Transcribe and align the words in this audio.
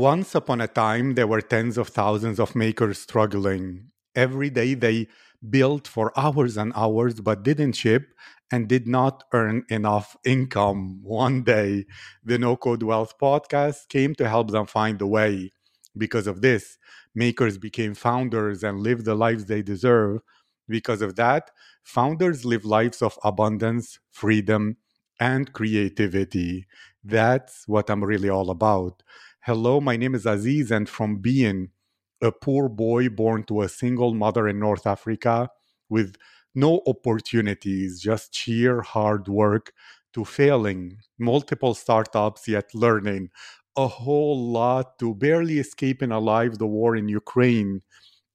Once 0.00 0.34
upon 0.34 0.62
a 0.62 0.66
time, 0.66 1.14
there 1.14 1.26
were 1.26 1.42
tens 1.42 1.76
of 1.76 1.88
thousands 1.88 2.40
of 2.40 2.56
makers 2.56 2.98
struggling. 2.98 3.90
Every 4.14 4.48
day 4.48 4.72
they 4.74 5.08
built 5.50 5.86
for 5.86 6.10
hours 6.18 6.56
and 6.56 6.72
hours 6.74 7.20
but 7.20 7.42
didn't 7.42 7.74
ship 7.74 8.14
and 8.50 8.66
did 8.66 8.86
not 8.88 9.24
earn 9.34 9.64
enough 9.68 10.16
income. 10.24 11.00
One 11.02 11.42
day, 11.42 11.84
the 12.24 12.38
No 12.38 12.56
Code 12.56 12.82
Wealth 12.82 13.18
podcast 13.18 13.88
came 13.90 14.14
to 14.14 14.28
help 14.28 14.50
them 14.50 14.64
find 14.66 15.00
a 15.02 15.06
way. 15.06 15.50
Because 15.96 16.26
of 16.26 16.40
this, 16.40 16.78
makers 17.14 17.58
became 17.58 17.94
founders 17.94 18.62
and 18.64 18.80
lived 18.80 19.04
the 19.04 19.14
lives 19.14 19.44
they 19.44 19.60
deserve. 19.62 20.20
Because 20.68 21.02
of 21.02 21.16
that, 21.16 21.50
founders 21.82 22.44
live 22.46 22.64
lives 22.64 23.02
of 23.02 23.18
abundance, 23.22 23.98
freedom, 24.10 24.78
and 25.18 25.52
creativity. 25.52 26.66
That's 27.04 27.68
what 27.68 27.90
I'm 27.90 28.02
really 28.04 28.30
all 28.30 28.50
about. 28.50 29.02
Hello, 29.42 29.80
my 29.80 29.96
name 29.96 30.14
is 30.14 30.26
Aziz, 30.26 30.70
and 30.70 30.88
from 30.88 31.16
being 31.16 31.70
a 32.22 32.30
poor 32.30 32.68
boy 32.68 33.08
born 33.08 33.42
to 33.44 33.62
a 33.62 33.68
single 33.68 34.14
mother 34.14 34.46
in 34.46 34.58
North 34.58 34.86
Africa 34.86 35.48
with 35.88 36.16
no 36.54 36.82
opportunities, 36.86 38.00
just 38.00 38.34
sheer 38.34 38.82
hard 38.82 39.28
work, 39.28 39.72
to 40.12 40.24
failing 40.24 40.98
multiple 41.18 41.72
startups, 41.74 42.48
yet 42.48 42.74
learning 42.74 43.30
a 43.76 43.86
whole 43.86 44.50
lot 44.52 44.98
to 44.98 45.14
barely 45.14 45.58
escaping 45.58 46.10
alive 46.10 46.58
the 46.58 46.66
war 46.66 46.96
in 46.96 47.08
Ukraine, 47.08 47.80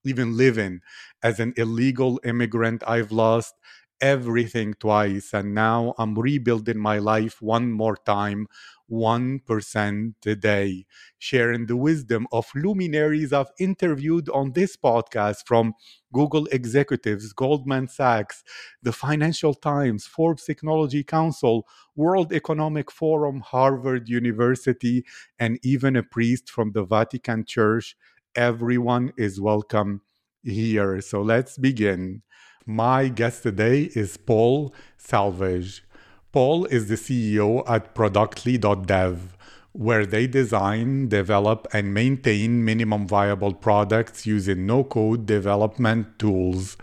even 0.05 0.37
living 0.37 0.81
as 1.23 1.39
an 1.39 1.53
illegal 1.57 2.19
immigrant. 2.23 2.83
I've 2.87 3.11
lost 3.11 3.55
everything 4.01 4.73
twice 4.73 5.33
and 5.33 5.53
now 5.55 5.93
i'm 5.97 6.15
rebuilding 6.19 6.77
my 6.77 6.97
life 6.99 7.41
one 7.41 7.71
more 7.71 7.95
time 8.05 8.45
1% 8.87 10.15
a 10.25 10.35
day 10.35 10.85
sharing 11.17 11.65
the 11.65 11.75
wisdom 11.75 12.27
of 12.31 12.45
luminaries 12.55 13.31
i've 13.33 13.51
interviewed 13.59 14.29
on 14.29 14.51
this 14.51 14.75
podcast 14.77 15.37
from 15.45 15.73
google 16.13 16.45
executives 16.51 17.33
goldman 17.33 17.87
sachs 17.87 18.43
the 18.83 18.91
financial 18.91 19.53
times 19.53 20.05
forbes 20.05 20.43
technology 20.43 21.03
council 21.03 21.65
world 21.95 22.31
economic 22.33 22.91
forum 22.91 23.39
harvard 23.41 24.07
university 24.09 25.03
and 25.39 25.57
even 25.63 25.95
a 25.95 26.03
priest 26.03 26.49
from 26.49 26.71
the 26.73 26.83
vatican 26.83 27.43
church. 27.45 27.95
Everyone 28.35 29.13
is 29.17 29.39
welcome 29.39 30.01
here. 30.43 30.99
So 31.01 31.21
let's 31.21 31.57
begin 31.57 32.21
my 32.65 33.07
guest 33.07 33.43
today 33.43 33.91
is 33.93 34.17
Paul 34.17 34.73
Salvage. 34.97 35.83
Paul 36.31 36.65
is 36.65 36.87
the 36.87 36.95
CEO 36.95 37.63
at 37.69 37.93
Productly.dev, 37.93 39.37
where 39.71 40.05
they 40.05 40.25
design, 40.25 41.07
develop, 41.07 41.67
and 41.71 41.93
maintain 41.93 42.65
minimum 42.65 43.07
viable 43.07 43.53
products 43.53 44.25
using 44.25 44.65
no 44.65 44.83
code 44.83 45.27
development 45.27 46.17
tools. 46.17 46.75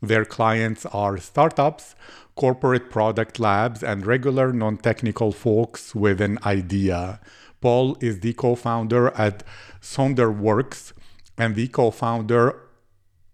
Their 0.00 0.24
clients 0.24 0.86
are 0.86 1.18
startups, 1.18 1.94
corporate 2.34 2.88
product 2.88 3.38
labs, 3.38 3.82
and 3.82 4.06
regular 4.06 4.52
non 4.52 4.78
technical 4.78 5.32
folks 5.32 5.94
with 5.94 6.22
an 6.22 6.38
idea. 6.46 7.20
Paul 7.60 7.98
is 8.00 8.20
the 8.20 8.32
co 8.32 8.54
founder 8.54 9.08
at 9.08 9.42
Sonderworks 9.82 10.92
and 11.36 11.54
the 11.54 11.68
co 11.68 11.90
founder 11.90 12.58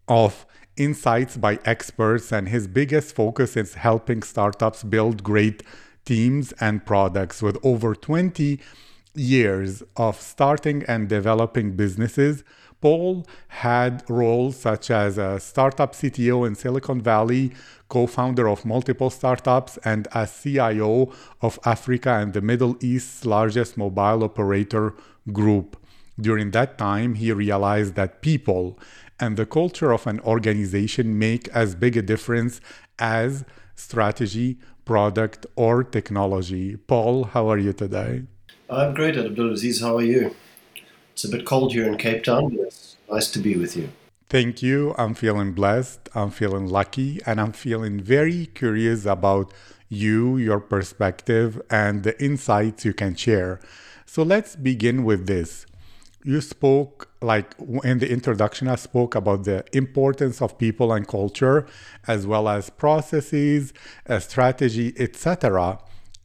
of 0.08 0.44
insights 0.76 1.36
by 1.36 1.58
experts, 1.64 2.32
and 2.32 2.48
his 2.48 2.66
biggest 2.66 3.14
focus 3.14 3.56
is 3.56 3.74
helping 3.74 4.22
startups 4.22 4.82
build 4.82 5.22
great 5.22 5.62
teams 6.04 6.52
and 6.60 6.84
products. 6.84 7.42
With 7.42 7.58
over 7.62 7.94
20 7.94 8.60
years 9.14 9.82
of 9.96 10.20
starting 10.20 10.82
and 10.84 11.08
developing 11.08 11.76
businesses, 11.76 12.44
Paul 12.80 13.26
had 13.48 14.02
roles 14.10 14.58
such 14.58 14.90
as 14.90 15.16
a 15.16 15.40
startup 15.40 15.94
CTO 15.94 16.46
in 16.46 16.54
Silicon 16.54 17.00
Valley, 17.00 17.52
co 17.88 18.06
founder 18.06 18.46
of 18.46 18.66
multiple 18.66 19.08
startups, 19.08 19.78
and 19.84 20.06
as 20.12 20.42
CIO 20.42 21.10
of 21.40 21.58
Africa 21.64 22.10
and 22.10 22.34
the 22.34 22.42
Middle 22.42 22.76
East's 22.80 23.24
largest 23.24 23.78
mobile 23.78 24.22
operator 24.22 24.94
group. 25.32 25.78
During 26.20 26.50
that 26.50 26.76
time, 26.76 27.14
he 27.14 27.32
realized 27.32 27.94
that 27.94 28.20
people 28.20 28.78
and 29.20 29.36
the 29.36 29.46
culture 29.46 29.92
of 29.92 30.06
an 30.06 30.20
organization 30.20 31.18
make 31.18 31.48
as 31.48 31.74
big 31.74 31.96
a 31.96 32.02
difference 32.02 32.60
as 32.98 33.44
strategy, 33.74 34.58
product, 34.84 35.46
or 35.56 35.82
technology. 35.84 36.76
Paul, 36.76 37.24
how 37.24 37.48
are 37.48 37.58
you 37.58 37.72
today? 37.72 38.24
I'm 38.68 38.94
great, 38.94 39.14
Abdulaziz. 39.14 39.80
How 39.80 39.96
are 39.96 40.02
you? 40.02 40.34
It's 41.12 41.24
a 41.24 41.28
bit 41.28 41.44
cold 41.46 41.72
here 41.72 41.86
in 41.86 41.96
Cape 41.96 42.24
Town, 42.24 42.56
but 42.56 42.66
it's 42.66 42.96
nice 43.10 43.30
to 43.32 43.38
be 43.38 43.56
with 43.56 43.76
you. 43.76 43.88
Thank 44.28 44.62
you. 44.62 44.94
I'm 44.98 45.14
feeling 45.14 45.52
blessed. 45.52 46.08
I'm 46.14 46.30
feeling 46.30 46.66
lucky, 46.66 47.20
and 47.26 47.40
I'm 47.40 47.52
feeling 47.52 48.00
very 48.00 48.46
curious 48.46 49.04
about 49.06 49.52
you, 49.88 50.36
your 50.38 50.60
perspective, 50.60 51.60
and 51.70 52.02
the 52.02 52.20
insights 52.22 52.84
you 52.84 52.94
can 52.94 53.14
share. 53.14 53.60
So 54.06 54.22
let's 54.22 54.56
begin 54.56 55.04
with 55.04 55.26
this 55.26 55.66
you 56.24 56.40
spoke 56.40 57.08
like 57.20 57.54
in 57.84 57.98
the 57.98 58.10
introduction 58.10 58.66
i 58.66 58.74
spoke 58.74 59.14
about 59.14 59.44
the 59.44 59.64
importance 59.72 60.42
of 60.42 60.56
people 60.58 60.92
and 60.92 61.06
culture 61.06 61.66
as 62.08 62.26
well 62.26 62.48
as 62.48 62.70
processes 62.70 63.72
strategy 64.18 64.92
etc 64.98 65.78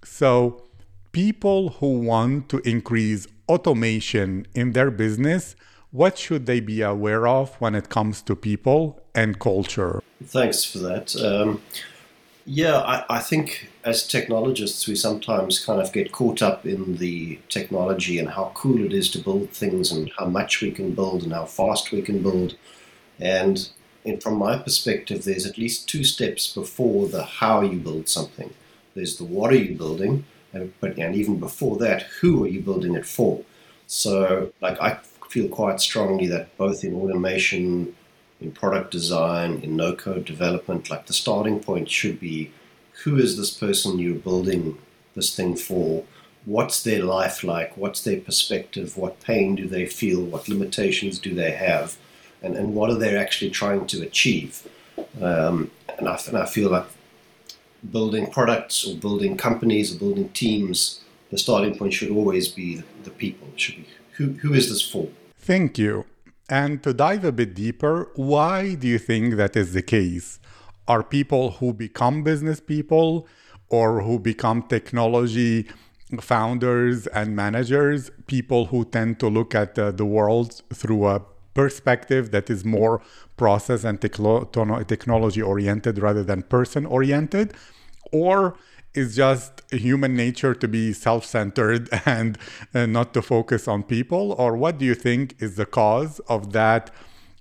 so 0.04 0.64
people 1.12 1.70
who 1.80 2.00
want 2.00 2.50
to 2.50 2.58
increase 2.60 3.28
automation 3.48 4.48
in 4.56 4.72
their 4.72 4.90
business 4.90 5.56
what 5.92 6.18
should 6.18 6.46
they 6.46 6.60
be 6.60 6.81
aware 6.81 7.28
of 7.28 7.56
when 7.56 7.74
it 7.74 7.90
comes 7.90 8.22
to 8.22 8.36
people 8.36 9.02
and 9.16 9.40
culture? 9.40 10.04
Thanks 10.24 10.64
for 10.64 10.78
that. 10.80 11.16
Um, 11.16 11.62
yeah, 12.52 12.80
I, 12.80 13.18
I, 13.18 13.20
think 13.20 13.70
as 13.86 14.08
technologists, 14.08 14.88
we 14.88 14.96
sometimes 14.96 15.64
kind 15.64 15.80
of 15.80 15.94
get 15.94 16.12
caught 16.12 16.42
up 16.42 16.66
in 16.66 16.98
the 16.98 17.38
technology 17.48 18.18
and 18.18 18.28
how 18.28 18.52
cool 18.56 18.84
it 18.84 18.92
is 18.92 19.12
to 19.12 19.20
build 19.20 19.52
things 19.52 19.92
and 19.92 20.12
how 20.18 20.26
much 20.26 20.60
we 20.60 20.72
can 20.72 20.96
build 20.96 21.22
and 21.22 21.32
how 21.32 21.46
fast 21.46 21.92
we 21.92 22.02
can 22.02 22.24
build. 22.24 22.56
And 23.20 23.70
in, 24.04 24.20
from 24.20 24.40
my 24.40 24.58
perspective, 24.58 25.26
there's 25.26 25.46
at 25.46 25.60
least 25.60 25.88
two 25.88 26.04
steps 26.04 26.52
before 26.52 27.08
the 27.08 27.24
how 27.24 27.62
you 27.62 27.78
build 27.78 28.10
something. 28.10 28.52
There's 28.96 29.18
the 29.18 29.26
what 29.26 29.52
are 29.52 29.56
you 29.58 29.78
building, 29.78 30.26
and, 30.52 30.74
but 30.80 30.98
and 30.98 31.14
even 31.14 31.40
before 31.40 31.78
that, 31.78 32.02
who 32.20 32.44
are 32.44 32.48
you 32.48 32.62
building 32.62 32.96
it 32.96 33.06
for? 33.06 33.44
So, 33.86 34.52
like 34.60 34.81
I 34.81 34.98
feel 35.30 35.50
quite 35.50 35.80
strongly 35.81 36.26
that 36.26 36.58
both 36.58 36.84
in 36.84 36.96
automation 36.96 37.96
in 38.42 38.52
product 38.52 38.92
design, 38.92 39.62
in 39.64 39.76
no 39.76 39.94
code 39.94 40.26
development, 40.26 40.90
like 40.90 41.06
the 41.08 41.14
starting 41.14 41.60
point 41.60 41.90
should 41.90 42.20
be 42.20 42.52
who 43.04 43.18
is 43.18 43.38
this 43.38 43.52
person 43.52 44.00
you're 44.00 44.16
building 44.16 44.78
this 45.16 45.36
thing 45.36 45.56
for? 45.56 46.04
What's 46.46 46.84
their 46.84 47.04
life 47.04 47.44
like? 47.44 47.76
What's 47.78 48.04
their 48.04 48.20
perspective? 48.20 48.98
What 48.98 49.22
pain 49.22 49.56
do 49.56 49.68
they 49.68 49.86
feel? 49.86 50.24
What 50.24 50.50
limitations 50.50 51.20
do 51.20 51.34
they 51.34 51.52
have? 51.52 51.98
And, 52.42 52.56
and 52.56 52.74
what 52.74 52.90
are 52.90 52.98
they 52.98 53.18
actually 53.18 53.52
trying 53.52 53.88
to 53.88 54.02
achieve? 54.02 54.68
Um, 55.22 55.72
and, 55.98 56.08
I, 56.08 56.20
and 56.28 56.38
I 56.38 56.46
feel 56.46 56.70
like 56.70 56.86
building 57.92 58.32
products 58.32 58.86
or 58.88 58.96
building 58.96 59.38
companies 59.38 59.94
or 59.94 60.00
building 60.00 60.30
teams, 60.30 61.02
the 61.30 61.38
starting 61.38 61.78
point 61.78 61.94
should 61.94 62.12
always 62.12 62.48
be 62.48 62.78
the, 62.78 62.84
the 63.04 63.10
people. 63.10 63.48
It 63.54 63.60
should 63.60 63.76
be 63.76 63.88
who, 64.14 64.34
who 64.34 64.54
is 64.54 64.69
this 64.69 64.81
for? 64.81 65.08
Thank 65.38 65.78
you. 65.78 66.06
And 66.50 66.81
to 66.81 66.94
dive 66.94 67.24
a 67.24 67.31
bit 67.31 67.54
deeper, 67.54 68.12
why 68.16 68.74
do 68.74 68.88
you 68.88 68.98
think 68.98 69.36
that 69.36 69.56
is 69.56 69.74
the 69.74 69.84
case? 69.84 70.40
Are 70.88 71.04
people 71.04 71.51
who 71.51 71.74
become 71.74 72.24
business 72.24 72.60
people 72.60 73.28
or 73.69 74.01
who 74.01 74.18
become 74.18 74.63
technology 74.63 75.68
founders 76.19 77.06
and 77.06 77.36
managers 77.36 78.10
people 78.25 78.66
who 78.66 78.84
tend 78.84 79.19
to 79.19 79.28
look 79.28 79.54
at 79.54 79.78
uh, 79.78 79.92
the 79.92 80.06
world 80.06 80.63
through 80.74 81.06
a 81.06 81.22
perspective 81.54 82.31
that 82.31 82.50
is 82.50 82.66
more 82.66 83.00
process 83.38 83.84
and 83.84 84.01
technology 84.01 85.42
oriented 85.42 86.00
rather 86.00 86.24
than 86.24 86.42
person 86.42 86.88
oriented? 86.88 87.54
Or 88.12 88.57
is 88.94 89.15
just 89.15 89.62
human 89.71 90.15
nature 90.15 90.53
to 90.53 90.68
be 90.68 90.94
self-centered 90.94 91.89
and, 92.06 92.38
and 92.74 92.91
not 92.94 93.13
to 93.13 93.21
focus 93.21 93.68
on 93.68 93.83
people 93.83 94.33
or 94.33 94.56
what 94.56 94.77
do 94.77 94.86
you 94.86 94.95
think 94.95 95.36
is 95.39 95.56
the 95.56 95.65
cause 95.65 96.19
of 96.27 96.53
that 96.53 96.91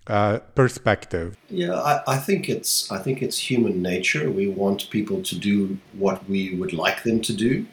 uh, 0.07 0.39
perspective? 0.55 1.37
Yeah 1.51 1.75
I, 1.75 2.15
I, 2.15 2.17
think 2.17 2.49
it's 2.49 2.91
i 2.91 2.99
think 2.99 3.21
it's 3.23 3.39
human 3.39 3.83
nature. 3.83 4.31
We 4.31 4.49
want 4.49 4.89
people 4.91 5.23
to 5.23 5.39
do 5.39 5.79
what 5.93 6.27
we 6.29 6.55
would 6.55 6.73
like 6.73 7.03
them 7.03 7.21
to 7.23 7.33
do. 7.35 7.67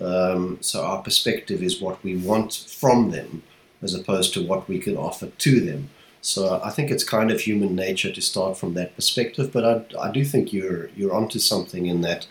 Um, 0.00 0.58
so 0.60 0.84
our 0.84 1.02
perspective 1.02 1.62
is 1.62 1.80
what 1.80 2.02
we 2.04 2.16
want 2.16 2.52
from 2.68 3.10
them 3.10 3.42
as 3.82 3.94
opposed 3.94 4.34
to 4.34 4.46
what 4.46 4.68
we 4.68 4.78
can 4.78 4.96
offer 4.96 5.26
to 5.26 5.60
them. 5.60 5.90
So 6.22 6.60
I 6.62 6.70
think 6.70 6.90
it's 6.90 7.04
kind 7.04 7.30
of 7.30 7.40
human 7.40 7.74
nature 7.74 8.12
to 8.12 8.20
start 8.20 8.58
from 8.58 8.74
that 8.74 8.94
perspective, 8.94 9.50
but 9.52 9.64
I, 9.64 10.08
I 10.08 10.10
do 10.10 10.24
think 10.24 10.52
you're 10.52 10.88
you're 10.90 11.14
onto 11.14 11.38
something 11.38 11.86
in 11.86 12.02
that 12.02 12.26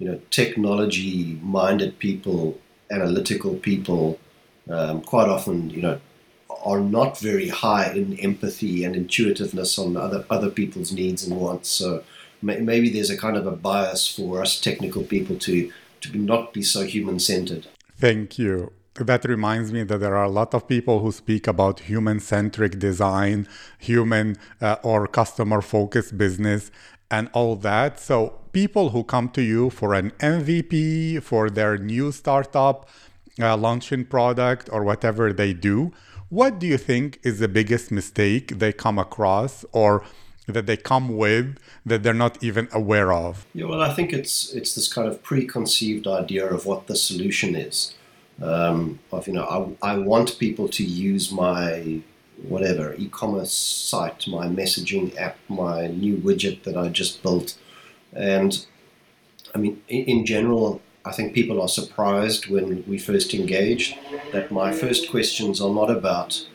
you 0.00 0.08
know, 0.08 0.20
technology-minded 0.30 1.98
people, 1.98 2.58
analytical 2.90 3.54
people, 3.54 4.18
um, 4.68 5.02
quite 5.02 5.28
often, 5.28 5.70
you 5.70 5.82
know, 5.82 6.00
are 6.64 6.80
not 6.80 7.18
very 7.18 7.48
high 7.48 7.92
in 7.92 8.18
empathy 8.18 8.82
and 8.84 8.96
intuitiveness 8.96 9.78
on 9.78 9.96
other 9.96 10.24
other 10.30 10.50
people's 10.50 10.92
needs 10.92 11.26
and 11.26 11.38
wants. 11.40 11.68
So 11.68 12.02
maybe 12.42 12.90
there's 12.90 13.10
a 13.10 13.16
kind 13.16 13.36
of 13.36 13.46
a 13.46 13.52
bias 13.52 14.06
for 14.08 14.42
us 14.42 14.60
technical 14.60 15.04
people 15.04 15.36
to 15.38 15.70
to 16.02 16.18
not 16.18 16.52
be 16.52 16.62
so 16.62 16.84
human 16.84 17.18
centered. 17.18 17.66
Thank 17.96 18.38
you. 18.38 18.72
That 18.94 19.24
reminds 19.24 19.72
me 19.72 19.84
that 19.84 19.98
there 19.98 20.16
are 20.16 20.24
a 20.24 20.30
lot 20.30 20.52
of 20.54 20.66
people 20.66 20.98
who 21.00 21.12
speak 21.12 21.46
about 21.46 21.80
human 21.80 22.20
centric 22.20 22.78
design, 22.78 23.46
human 23.78 24.36
uh, 24.60 24.76
or 24.82 25.06
customer 25.06 25.60
focused 25.62 26.18
business, 26.18 26.70
and 27.10 27.30
all 27.32 27.56
that. 27.56 28.00
So, 28.00 28.39
people 28.52 28.90
who 28.90 29.04
come 29.04 29.28
to 29.30 29.42
you 29.42 29.70
for 29.70 29.94
an 29.94 30.10
MVP, 30.20 31.22
for 31.22 31.50
their 31.50 31.78
new 31.78 32.12
startup, 32.12 32.88
uh, 33.40 33.56
launching 33.56 34.04
product, 34.04 34.68
or 34.72 34.84
whatever 34.84 35.32
they 35.32 35.52
do, 35.52 35.92
what 36.28 36.58
do 36.58 36.66
you 36.66 36.78
think 36.78 37.18
is 37.22 37.40
the 37.40 37.48
biggest 37.48 37.90
mistake 37.90 38.58
they 38.58 38.72
come 38.72 38.98
across 38.98 39.64
or 39.72 40.04
that 40.46 40.66
they 40.66 40.76
come 40.76 41.16
with 41.16 41.58
that 41.84 42.02
they're 42.02 42.14
not 42.14 42.42
even 42.42 42.68
aware 42.72 43.12
of? 43.12 43.46
Yeah, 43.54 43.66
well, 43.66 43.82
I 43.82 43.92
think 43.94 44.12
it's 44.12 44.52
it's 44.52 44.74
this 44.74 44.92
kind 44.92 45.08
of 45.08 45.22
preconceived 45.22 46.06
idea 46.06 46.46
of 46.46 46.66
what 46.66 46.86
the 46.86 46.96
solution 46.96 47.54
is. 47.54 47.94
Um, 48.40 49.00
of 49.12 49.26
you 49.26 49.34
know, 49.34 49.76
I, 49.82 49.92
I 49.92 49.98
want 49.98 50.38
people 50.38 50.68
to 50.68 50.84
use 50.84 51.30
my 51.30 52.00
whatever 52.42 52.94
e-commerce 52.94 53.52
site, 53.52 54.26
my 54.28 54.46
messaging 54.46 55.16
app, 55.16 55.36
my 55.48 55.88
new 55.88 56.16
widget 56.16 56.62
that 56.62 56.76
I 56.76 56.88
just 56.88 57.22
built, 57.22 57.58
and 58.12 58.66
I 59.54 59.58
mean, 59.58 59.82
in, 59.88 60.24
general, 60.26 60.80
I 61.04 61.12
think 61.12 61.34
people 61.34 61.60
are 61.60 61.68
surprised 61.68 62.48
when 62.48 62.84
we 62.86 62.98
first 62.98 63.34
engage 63.34 63.96
that 64.32 64.50
my 64.50 64.72
first 64.72 65.10
questions 65.10 65.60
are 65.60 65.72
not 65.72 65.90
about 65.90 66.46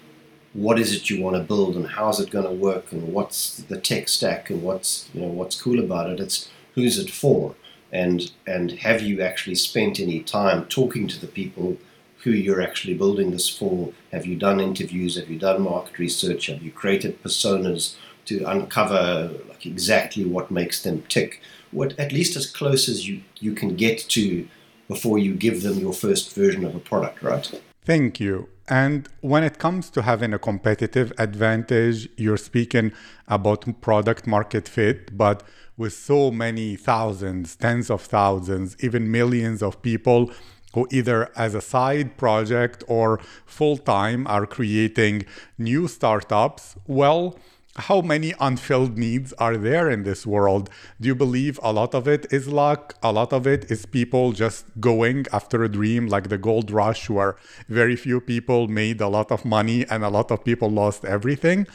what 0.54 0.80
is 0.80 0.94
it 0.94 1.10
you 1.10 1.22
want 1.22 1.36
to 1.36 1.44
build 1.44 1.75
and 1.75 1.88
how 1.88 2.10
is 2.10 2.19
it 2.19 2.31
going 2.31 2.46
to 2.46 2.52
work 2.52 2.92
and 2.92 3.12
what's 3.12 3.57
the 3.57 3.80
tech 3.80 4.07
stack 4.07 4.50
and 4.50 4.63
what's 4.63 5.10
you 5.13 5.22
know 5.22 5.28
what's 5.28 5.62
cool 5.62 5.80
about 5.80 6.10
it. 6.10 6.19
It's 6.19 6.50
who's 6.75 6.98
it 6.98 7.10
for 7.10 7.56
and 7.92 8.31
and 8.48 8.72
have 8.72 9.02
you 9.02 9.22
actually 9.22 9.56
spent 9.56 10.00
any 10.00 10.22
time 10.22 10.66
talking 10.66 11.07
to 11.07 11.19
the 11.19 11.28
people 11.28 11.78
who 12.19 12.31
you're 12.31 12.62
actually 12.62 12.94
building 12.94 13.31
this 13.31 13.50
for? 13.50 13.92
Have 14.12 14.25
you 14.25 14.36
done 14.36 14.60
interviews? 14.60 15.16
Have 15.18 15.30
you 15.30 15.38
done 15.38 15.62
market 15.62 16.00
research? 16.00 16.48
Have 16.48 16.63
you 16.63 16.72
created 16.72 17.22
personas 17.22 17.96
to 18.25 18.44
uncover 18.45 19.31
like 19.50 19.66
exactly 19.66 20.25
what 20.25 20.51
makes 20.51 20.83
them 20.83 21.04
tick? 21.10 21.42
What 21.72 21.98
at 22.00 22.12
least 22.12 22.36
as 22.36 22.45
close 22.50 22.88
as 22.89 23.07
you 23.07 23.22
you 23.39 23.54
can 23.54 23.75
get 23.75 24.00
to 24.10 24.48
before 24.88 25.18
you 25.18 25.33
give 25.33 25.63
them 25.63 25.80
your 25.80 25.94
first 25.94 26.33
version 26.36 26.63
of 26.63 26.75
a 26.75 26.80
product, 26.80 27.22
right? 27.24 27.62
Thank 27.83 28.19
you. 28.19 28.50
And 28.68 29.07
when 29.22 29.44
it 29.44 29.60
comes 29.60 29.89
to 29.92 30.01
having 30.01 30.33
a 30.33 30.39
competitive 30.39 31.13
advantage, 31.19 32.10
you're 32.18 32.38
speaking 32.38 32.94
about 33.27 33.81
product 33.81 34.25
market 34.25 34.68
fit, 34.68 35.16
but 35.16 35.44
with 35.78 35.94
so 35.94 36.31
many 36.31 36.75
thousands, 36.75 37.56
tens 37.56 37.89
of 37.89 38.01
thousands, 38.01 38.75
even 38.80 39.12
millions 39.12 39.62
of 39.62 39.81
people 39.81 40.31
who 40.74 40.88
either 40.92 41.31
as 41.36 41.54
a 41.54 41.62
side 41.62 42.18
project 42.18 42.83
or 42.88 43.19
full 43.45 43.78
time 43.78 44.25
are 44.28 44.45
creating 44.45 45.25
new 45.57 45.88
startups, 45.88 46.75
well, 46.88 47.38
how 47.77 48.01
many 48.01 48.33
unfilled 48.39 48.98
needs 48.98 49.33
are 49.33 49.57
there 49.57 49.89
in 49.89 50.04
this 50.04 50.25
world? 50.25 50.69
Do 51.00 51.07
you 51.07 51.16
believe 51.16 51.60
a 51.62 51.74
lot 51.74 51.94
of 51.94 52.07
it 52.07 52.25
is 52.31 52.48
luck? 52.48 52.95
A 53.04 53.12
lot 53.12 53.33
of 53.33 53.45
it 53.45 53.69
is 53.69 53.86
people 53.86 54.31
just 54.31 54.66
going 54.80 55.25
after 55.33 55.63
a 55.63 55.69
dream 55.69 56.07
like 56.07 56.30
the 56.30 56.38
gold 56.38 56.72
rush, 56.72 57.10
where 57.10 57.36
very 57.68 57.95
few 57.95 58.22
people 58.22 58.68
made 58.68 59.01
a 59.01 59.07
lot 59.07 59.31
of 59.31 59.44
money 59.44 59.86
and 59.89 60.04
a 60.04 60.10
lot 60.10 60.31
of 60.31 60.44
people 60.45 60.69
lost 60.69 61.04
everything? 61.04 61.68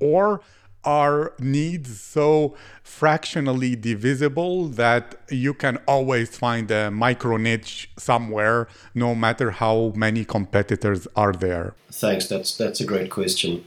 Or 0.00 0.40
are 0.84 1.32
needs 1.38 2.00
so 2.00 2.56
fractionally 2.82 3.76
divisible 3.76 4.68
that 4.68 5.14
you 5.28 5.54
can 5.54 5.76
always 5.86 6.36
find 6.36 6.70
a 6.70 6.90
micro 6.90 7.36
niche 7.36 7.90
somewhere, 7.96 8.68
no 8.94 9.14
matter 9.14 9.52
how 9.52 9.92
many 9.94 10.24
competitors 10.24 11.06
are 11.14 11.32
there? 11.32 11.74
Thanks. 11.90 12.26
That's 12.26 12.56
that's 12.56 12.80
a 12.80 12.84
great 12.84 13.10
question. 13.10 13.64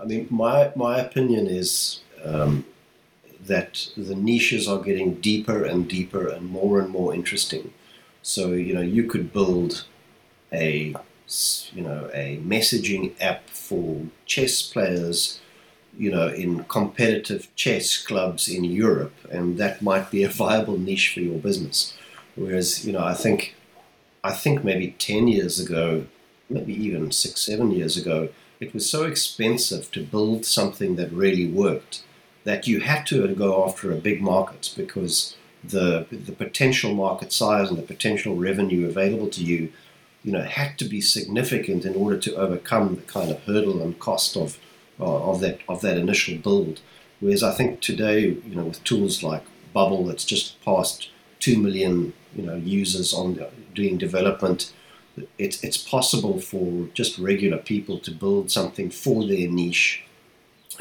I 0.00 0.04
mean, 0.04 0.26
my 0.30 0.72
my 0.76 0.98
opinion 0.98 1.46
is 1.46 2.00
um, 2.24 2.64
that 3.40 3.88
the 3.96 4.14
niches 4.14 4.68
are 4.68 4.80
getting 4.80 5.14
deeper 5.14 5.64
and 5.64 5.88
deeper 5.88 6.28
and 6.28 6.48
more 6.48 6.80
and 6.80 6.90
more 6.90 7.14
interesting. 7.14 7.72
So 8.22 8.52
you 8.52 8.74
know, 8.74 8.82
you 8.82 9.04
could 9.04 9.32
build 9.32 9.84
a 10.52 10.94
you 11.72 11.82
know 11.82 12.10
a 12.14 12.38
messaging 12.38 13.14
app 13.20 13.48
for 13.50 14.06
chess 14.26 14.62
players, 14.62 15.40
you 15.98 16.10
know, 16.10 16.28
in 16.28 16.64
competitive 16.64 17.48
chess 17.56 17.96
clubs 17.98 18.48
in 18.48 18.64
Europe, 18.64 19.14
and 19.30 19.58
that 19.58 19.82
might 19.82 20.10
be 20.10 20.22
a 20.24 20.28
viable 20.28 20.78
niche 20.78 21.12
for 21.14 21.20
your 21.20 21.38
business. 21.38 21.96
Whereas 22.34 22.84
you 22.86 22.92
know, 22.92 23.04
I 23.04 23.14
think 23.14 23.54
I 24.24 24.32
think 24.32 24.64
maybe 24.64 24.94
ten 24.98 25.28
years 25.28 25.60
ago, 25.60 26.06
maybe 26.50 26.74
even 26.74 27.12
six 27.12 27.40
seven 27.42 27.70
years 27.70 27.96
ago 27.96 28.28
it 28.60 28.72
was 28.72 28.88
so 28.88 29.04
expensive 29.04 29.90
to 29.92 30.02
build 30.02 30.44
something 30.44 30.96
that 30.96 31.12
really 31.12 31.46
worked 31.46 32.02
that 32.44 32.66
you 32.66 32.80
had 32.80 33.04
to 33.06 33.34
go 33.34 33.64
after 33.64 33.90
a 33.90 33.96
big 33.96 34.22
market 34.22 34.72
because 34.76 35.36
the 35.64 36.06
the 36.10 36.32
potential 36.32 36.94
market 36.94 37.32
size 37.32 37.68
and 37.68 37.78
the 37.78 37.82
potential 37.82 38.36
revenue 38.36 38.86
available 38.88 39.28
to 39.28 39.42
you, 39.42 39.72
you 40.22 40.32
know, 40.32 40.42
had 40.42 40.78
to 40.78 40.84
be 40.84 41.00
significant 41.00 41.84
in 41.84 41.94
order 41.96 42.16
to 42.16 42.36
overcome 42.36 42.96
the 42.96 43.02
kind 43.02 43.30
of 43.30 43.42
hurdle 43.44 43.82
and 43.82 43.98
cost 43.98 44.36
of 44.36 44.58
uh, 45.00 45.30
of 45.30 45.40
that 45.40 45.58
of 45.68 45.80
that 45.80 45.98
initial 45.98 46.38
build. 46.38 46.80
Whereas 47.20 47.42
I 47.42 47.52
think 47.52 47.80
today, 47.80 48.20
you 48.20 48.54
know, 48.54 48.64
with 48.64 48.84
tools 48.84 49.22
like 49.22 49.44
Bubble, 49.72 50.04
that's 50.04 50.24
just 50.24 50.62
past 50.64 51.10
two 51.40 51.58
million, 51.58 52.12
you 52.34 52.42
know, 52.42 52.54
users 52.56 53.12
on 53.12 53.40
doing 53.74 53.98
development 53.98 54.72
it's 55.38 55.62
it's 55.62 55.78
possible 55.78 56.40
for 56.40 56.88
just 56.94 57.18
regular 57.18 57.58
people 57.58 57.98
to 58.00 58.10
build 58.10 58.50
something 58.50 58.90
for 58.90 59.26
their 59.26 59.48
niche. 59.48 60.04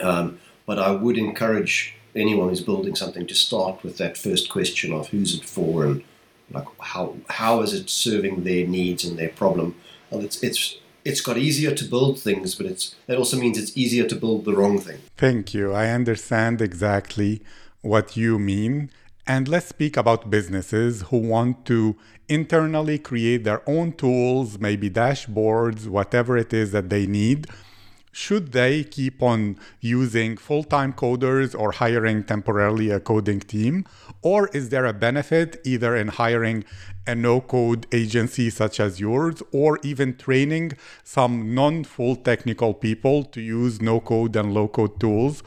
Um, 0.02 0.40
but 0.66 0.80
I 0.80 0.92
would 0.92 1.18
encourage 1.18 1.96
anyone 2.16 2.50
who's 2.50 2.62
building 2.62 2.96
something 2.96 3.28
to 3.28 3.36
start 3.36 3.84
with 3.84 3.98
that 3.98 4.18
first 4.18 4.50
question 4.50 4.94
of 4.94 5.10
who's 5.10 5.36
it 5.36 5.46
for 5.46 5.86
and 5.86 6.04
like 6.52 6.68
how 6.80 7.16
how 7.30 7.62
is 7.62 7.74
it 7.74 7.90
serving 7.90 8.44
their 8.44 8.66
needs 8.68 9.04
and 9.04 9.18
their 9.18 9.30
problem. 9.30 9.76
And 10.12 10.24
it's 10.24 10.42
it's 10.44 10.78
it's 11.04 11.22
got 11.22 11.38
easier 11.38 11.74
to 11.76 11.86
build 11.86 12.20
things, 12.20 12.56
but 12.56 12.66
it's 12.66 12.96
that 13.08 13.18
also 13.18 13.38
means 13.38 13.58
it's 13.58 13.76
easier 13.78 14.08
to 14.08 14.16
build 14.16 14.46
the 14.46 14.54
wrong 14.54 14.80
thing. 14.80 15.00
Thank 15.18 15.54
you. 15.54 15.74
I 15.74 15.90
understand 15.90 16.62
exactly 16.62 17.42
what 17.82 18.18
you 18.18 18.40
mean. 18.40 18.90
And 19.28 19.48
let's 19.48 19.68
speak 19.68 19.98
about 19.98 20.30
businesses 20.30 21.02
who 21.10 21.18
want 21.18 21.66
to 21.66 21.96
internally 22.30 23.00
create 23.00 23.44
their 23.44 23.68
own 23.68 23.94
tools, 23.94 24.60
maybe 24.60 24.88
dashboards, 24.88 25.88
whatever 25.88 26.38
it 26.38 26.54
is 26.54 26.72
that 26.74 26.92
they 26.92 27.08
need. 27.08 27.48
Should 28.12 28.52
they 28.52 28.84
keep 28.84 29.24
on 29.24 29.58
using 29.82 30.38
full 30.38 30.64
time 30.64 30.94
coders 30.94 31.60
or 31.60 31.72
hiring 31.72 32.24
temporarily 32.24 32.92
a 32.92 33.00
coding 33.00 33.40
team? 33.40 33.86
Or 34.22 34.48
is 34.50 34.70
there 34.70 34.86
a 34.86 34.94
benefit 34.94 35.60
either 35.66 35.96
in 35.96 36.10
hiring 36.10 36.64
a 37.08 37.16
no 37.16 37.42
code 37.42 37.88
agency 37.92 38.52
such 38.52 38.80
as 38.80 39.00
yours 39.00 39.42
or 39.52 39.80
even 39.84 40.16
training 40.16 40.74
some 41.04 41.54
non 41.56 41.84
full 41.84 42.16
technical 42.16 42.76
people 42.76 43.24
to 43.24 43.42
use 43.42 43.82
no 43.82 44.00
code 44.00 44.36
and 44.36 44.54
low 44.54 44.68
code 44.68 45.00
tools? 45.00 45.42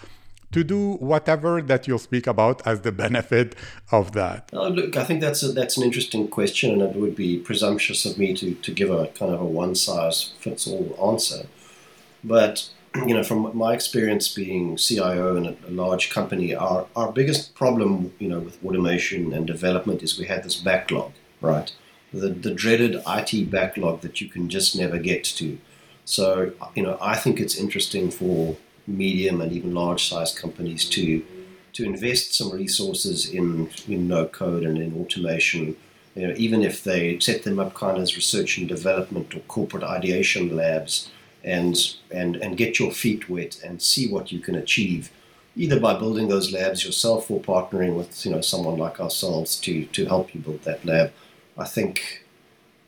To 0.53 0.65
do 0.65 0.95
whatever 0.95 1.61
that 1.63 1.87
you'll 1.87 1.99
speak 1.99 2.27
about 2.27 2.67
as 2.67 2.81
the 2.81 2.93
benefit 2.93 3.55
of 3.93 4.13
that? 4.13 4.51
Uh, 4.53 4.69
look, 4.69 4.97
I 4.97 5.05
think 5.05 5.21
that's 5.21 5.43
a, 5.43 5.53
that's 5.53 5.77
an 5.77 5.85
interesting 5.85 6.29
question, 6.29 6.71
and 6.73 6.83
it 6.83 6.97
would 6.97 7.15
be 7.15 7.39
presumptuous 7.39 8.05
of 8.07 8.19
me 8.19 8.35
to, 8.35 8.55
to 8.55 8.73
give 8.73 8.91
a 8.91 9.09
kind 9.09 9.33
of 9.33 9.41
a 9.41 9.45
one 9.45 9.75
size 9.75 10.33
fits 10.39 10.67
all 10.67 10.97
answer. 11.13 11.47
But 12.25 12.71
you 13.07 13.15
know, 13.15 13.23
from 13.23 13.57
my 13.57 13.75
experience 13.75 14.33
being 14.33 14.77
CIO 14.77 15.37
in 15.37 15.47
a, 15.47 15.57
a, 15.69 15.71
large 15.71 16.11
company, 16.11 16.55
our, 16.55 16.87
our 16.97 17.13
biggest 17.13 17.55
problem, 17.55 18.13
you 18.19 18.29
know, 18.29 18.41
with 18.41 18.65
automation 18.65 19.33
and 19.33 19.47
development 19.47 20.03
is 20.03 20.19
we 20.19 20.27
had 20.27 20.43
this 20.43 20.57
backlog, 20.57 21.13
right? 21.41 21.73
The, 22.13 22.31
the 22.31 22.55
dreaded 22.55 23.03
IT 23.07 23.51
backlog 23.51 24.01
that 24.01 24.21
you 24.21 24.29
can 24.29 24.49
just 24.49 24.77
never 24.77 24.99
get 24.99 25.25
to. 25.25 25.59
So, 26.05 26.53
you 26.75 26.83
know, 26.83 26.97
I 27.03 27.17
think 27.17 27.39
it's 27.39 27.59
interesting 27.59 28.11
for 28.11 28.57
medium 28.89 29.41
and 29.41 29.53
even 29.53 29.75
large 29.75 30.09
size 30.09 30.37
companies 30.37 30.85
to 30.91 31.25
to 31.75 31.85
invest 31.85 32.35
some 32.35 32.51
resources 32.51 33.29
in, 33.29 33.71
in 33.87 34.09
no 34.09 34.27
code 34.27 34.65
and 34.65 34.79
in 34.79 35.01
automation. 35.01 35.77
You 36.17 36.27
know, 36.27 36.35
even 36.37 36.63
if 36.63 36.83
they 36.83 37.21
set 37.21 37.45
them 37.45 37.61
up 37.61 37.75
kind 37.75 37.97
of 37.97 38.03
as 38.03 38.17
research 38.17 38.59
and 38.59 38.67
development 38.67 39.33
or 39.35 39.41
corporate 39.41 39.85
ideation 39.85 40.57
labs 40.57 41.11
and 41.45 41.77
and 42.11 42.35
and 42.37 42.57
get 42.57 42.81
your 42.81 42.91
feet 42.91 43.29
wet 43.29 43.61
and 43.65 43.81
see 43.81 44.11
what 44.11 44.33
you 44.33 44.41
can 44.41 44.57
achieve 44.57 45.13
either 45.57 45.79
by 45.79 45.95
building 45.95 46.29
those 46.29 46.53
labs 46.53 46.85
yourself 46.85 47.31
or 47.31 47.41
partnering 47.41 47.95
with 47.95 48.25
you 48.25 48.33
know 48.33 48.41
someone 48.41 48.77
like 48.77 49.01
ourselves 49.01 49.57
to 49.61 49.85
to 49.87 50.07
help 50.07 50.35
you 50.35 50.41
build 50.41 50.63
that 50.63 50.85
lab 50.85 51.13
i 51.57 51.65
think 51.65 52.25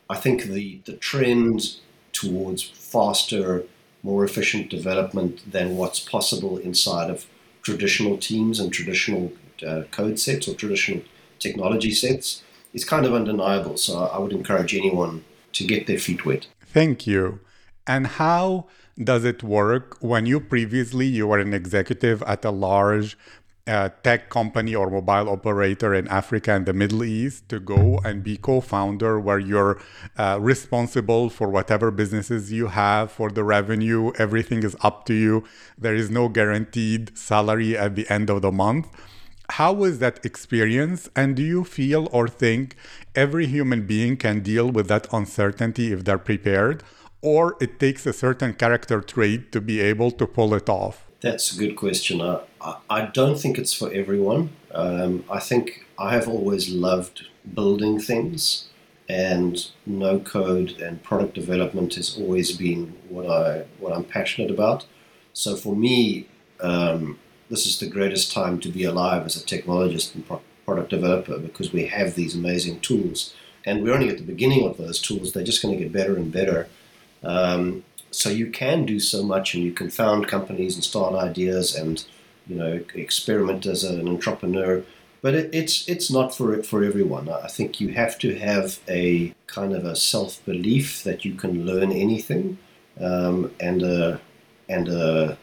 i 0.09 0.16
think 0.16 0.45
the 0.45 0.80
the 0.85 0.95
trend 0.95 1.76
towards 2.12 2.62
faster 2.62 3.64
more 4.02 4.25
efficient 4.25 4.71
development 4.71 5.50
than 5.50 5.76
what's 5.76 6.00
possible 6.00 6.59
inside 6.59 7.11
of 7.11 7.26
traditional 7.62 8.16
teams 8.16 8.59
and 8.59 8.73
traditional 8.73 9.33
uh, 9.66 9.83
code 9.90 10.19
sets 10.19 10.49
or 10.49 10.54
traditional 10.54 11.02
technology 11.38 11.90
sets 11.90 12.42
is 12.73 12.85
kind 12.85 13.04
of 13.04 13.14
undeniable. 13.14 13.76
So 13.76 13.99
I 13.99 14.19
would 14.19 14.33
encourage 14.33 14.75
anyone 14.75 15.25
to 15.52 15.66
get 15.66 15.87
their 15.87 15.99
feet 15.99 16.25
wet. 16.25 16.47
Thank 16.64 17.07
you. 17.07 17.40
And 17.87 18.07
how 18.07 18.66
does 19.02 19.25
it 19.25 19.42
work 19.42 19.97
when 20.00 20.26
you 20.26 20.40
previously 20.40 21.07
you 21.07 21.26
were 21.26 21.38
an 21.38 21.54
executive 21.54 22.23
at 22.23 22.45
a 22.45 22.50
large 22.50 23.16
uh, 23.67 23.88
tech 24.02 24.31
company 24.31 24.75
or 24.75 24.90
mobile 24.90 25.29
operator 25.29 25.95
in 25.95 26.09
Africa 26.09 26.52
and 26.52 26.67
the 26.67 26.73
Middle 26.73 27.05
East 27.05 27.49
to 27.49 27.61
go 27.61 28.00
and 28.05 28.23
be 28.23 28.37
co-founder 28.37 29.21
where 29.21 29.38
you're 29.38 29.81
uh, 30.17 30.38
responsible 30.40 31.31
for 31.31 31.49
whatever 31.49 31.90
businesses 31.90 32.52
you 32.52 32.69
have 32.69 33.12
for 33.12 33.31
the 33.31 33.45
revenue 33.45 34.12
everything 34.19 34.62
is 34.62 34.76
up 34.81 35.05
to 35.07 35.14
you. 35.14 35.45
There 35.79 35.95
is 35.95 36.11
no 36.11 36.29
guaranteed 36.29 37.17
salary 37.17 37.76
at 37.76 37.95
the 37.95 38.09
end 38.11 38.31
of 38.31 38.43
the 38.43 38.52
month. 38.52 38.88
How 39.50 39.73
was 39.73 39.99
that 39.99 40.25
experience? 40.25 41.09
And 41.17 41.35
do 41.35 41.43
you 41.43 41.64
feel 41.64 42.09
or 42.12 42.29
think 42.29 42.76
every 43.17 43.47
human 43.47 43.87
being 43.87 44.17
can 44.17 44.40
deal 44.40 44.71
with 44.71 44.87
that 44.88 45.12
uncertainty 45.12 45.93
if 45.93 46.05
they're 46.05 46.19
prepared? 46.19 46.85
Or 47.21 47.57
it 47.61 47.81
takes 47.81 48.07
a 48.07 48.12
certain 48.12 48.55
character 48.55 49.00
trait 49.00 49.52
to 49.52 49.61
be 49.61 49.81
able 49.81 50.12
to 50.12 50.26
pull 50.26 50.55
it 50.55 50.69
off? 50.69 51.10
That's 51.20 51.54
a 51.54 51.58
good 51.58 51.76
question. 51.76 52.22
I, 52.22 52.40
I 52.88 53.02
don't 53.06 53.38
think 53.38 53.58
it's 53.58 53.74
for 53.74 53.92
everyone. 53.92 54.50
Um, 54.72 55.24
I 55.30 55.38
think 55.38 55.84
I 55.98 56.14
have 56.14 56.26
always 56.28 56.70
loved 56.70 57.26
building 57.54 58.00
things, 58.00 58.68
and 59.08 59.66
no 59.84 60.18
code 60.18 60.80
and 60.80 61.02
product 61.02 61.34
development 61.34 61.94
has 61.96 62.16
always 62.16 62.56
been 62.56 62.96
what 63.08 63.26
I 63.28 63.64
what 63.78 63.92
I'm 63.94 64.04
passionate 64.04 64.50
about. 64.50 64.86
So 65.34 65.56
for 65.56 65.76
me, 65.76 66.26
um, 66.60 67.18
this 67.50 67.66
is 67.66 67.78
the 67.78 67.88
greatest 67.88 68.32
time 68.32 68.58
to 68.60 68.70
be 68.70 68.84
alive 68.84 69.26
as 69.26 69.36
a 69.36 69.44
technologist 69.44 70.14
and 70.14 70.26
pro- 70.26 70.40
product 70.64 70.88
developer 70.90 71.38
because 71.38 71.72
we 71.72 71.86
have 71.86 72.14
these 72.14 72.34
amazing 72.34 72.80
tools, 72.80 73.34
and 73.66 73.82
we're 73.82 73.92
only 73.92 74.08
at 74.08 74.16
the 74.16 74.24
beginning 74.24 74.66
of 74.66 74.78
those 74.78 74.98
tools. 74.98 75.32
They're 75.32 75.44
just 75.44 75.60
going 75.60 75.76
to 75.76 75.84
get 75.84 75.92
better 75.92 76.16
and 76.16 76.32
better. 76.32 76.68
Um, 77.22 77.84
so 78.11 78.29
you 78.31 78.50
can 78.50 78.85
do 78.85 79.00
so 79.00 79.23
much, 79.23 79.55
and 79.55 79.62
you 79.62 79.73
can 79.73 79.90
found 79.90 80.29
companies 80.29 80.75
and 80.75 80.85
start 80.85 81.14
ideas, 81.14 81.75
and 81.75 82.05
you 82.47 82.57
know 82.57 82.83
experiment 82.95 83.67
as 83.67 83.85
an 83.85 84.09
entrepreneur. 84.09 84.83
But 85.23 85.35
it, 85.35 85.55
it's 85.55 85.88
it's 85.88 86.11
not 86.11 86.35
for 86.35 86.62
for 86.62 86.83
everyone. 86.83 87.29
I 87.29 87.49
think 87.49 87.81
you 87.81 87.88
have 87.88 88.19
to 88.21 88.38
have 88.38 88.79
a 88.88 89.35
kind 89.47 89.75
of 89.75 89.85
a 89.85 89.97
self 89.97 90.45
belief 90.45 91.02
that 91.05 91.25
you 91.25 91.35
can 91.35 91.67
learn 91.67 91.93
anything, 91.93 92.59
um, 92.99 93.52
and 93.61 93.83
a 93.83 94.21
and 94.69 94.88
a 94.88 95.38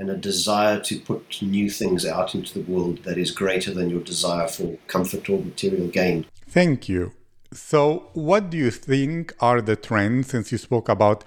and 0.00 0.10
a 0.10 0.16
desire 0.16 0.80
to 0.80 0.98
put 0.98 1.42
new 1.42 1.68
things 1.68 2.06
out 2.06 2.34
into 2.34 2.54
the 2.54 2.72
world 2.72 3.04
that 3.04 3.18
is 3.18 3.30
greater 3.30 3.72
than 3.72 3.90
your 3.90 4.00
desire 4.00 4.48
for 4.48 4.78
comfort 4.86 5.28
or 5.28 5.38
material 5.38 5.88
gain. 5.88 6.24
Thank 6.48 6.88
you. 6.88 7.12
So, 7.52 8.08
what 8.14 8.48
do 8.48 8.56
you 8.56 8.70
think 8.70 9.34
are 9.40 9.60
the 9.60 9.76
trends 9.76 10.28
since 10.28 10.52
you 10.52 10.58
spoke 10.58 10.88
about 10.88 11.24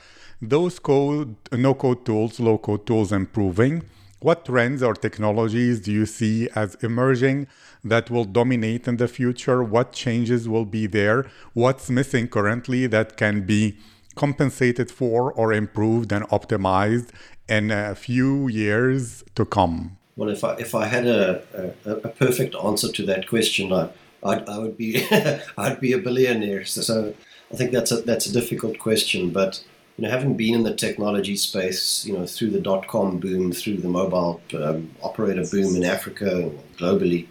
those 0.49 0.79
code, 0.79 1.35
no 1.51 1.73
code 1.73 2.05
tools, 2.05 2.39
low 2.39 2.57
code 2.57 2.85
tools 2.85 3.11
improving? 3.11 3.83
What 4.19 4.45
trends 4.45 4.81
or 4.81 4.93
technologies 4.93 5.81
do 5.81 5.91
you 5.91 6.05
see 6.05 6.47
as 6.55 6.75
emerging 6.75 7.47
that 7.83 8.09
will 8.09 8.23
dominate 8.23 8.87
in 8.87 8.97
the 8.97 9.07
future? 9.07 9.61
What 9.63 9.91
changes 9.91 10.47
will 10.47 10.65
be 10.65 10.87
there? 10.87 11.25
What's 11.53 11.89
missing 11.89 12.29
currently 12.29 12.87
that 12.87 13.17
can 13.17 13.41
be 13.45 13.77
compensated 14.15 14.89
for 14.91 15.33
or 15.33 15.51
improved 15.51 16.11
and 16.13 16.23
optimized 16.29 17.09
in 17.49 17.71
a 17.71 17.95
few 17.95 18.47
years 18.47 19.23
to 19.35 19.43
come? 19.45 19.97
Well, 20.15 20.29
if 20.29 20.43
I 20.43 20.53
if 20.55 20.75
I 20.75 20.85
had 20.85 21.07
a, 21.07 21.41
a, 21.85 21.91
a 21.91 22.09
perfect 22.09 22.55
answer 22.55 22.91
to 22.91 23.05
that 23.07 23.27
question, 23.27 23.73
I 23.73 23.89
I'd, 24.23 24.47
I 24.47 24.57
would 24.59 24.77
be 24.77 25.05
I'd 25.57 25.79
be 25.81 25.93
a 25.93 25.97
billionaire. 25.97 26.65
So, 26.65 26.81
so, 26.81 27.13
I 27.51 27.55
think 27.55 27.71
that's 27.71 27.91
a 27.91 27.97
that's 27.97 28.25
a 28.25 28.33
difficult 28.33 28.79
question, 28.79 29.31
but 29.31 29.63
you 29.97 30.03
know, 30.03 30.09
having 30.09 30.35
been 30.35 30.55
in 30.55 30.63
the 30.63 30.73
technology 30.73 31.35
space, 31.35 32.05
you 32.05 32.13
know, 32.13 32.25
through 32.25 32.49
the 32.49 32.59
dot 32.59 32.87
com 32.87 33.19
boom, 33.19 33.51
through 33.51 33.77
the 33.77 33.87
mobile 33.87 34.41
um, 34.55 34.89
operator 35.03 35.45
boom 35.51 35.75
in 35.75 35.83
Africa 35.83 36.39
and 36.39 36.77
globally, 36.77 37.27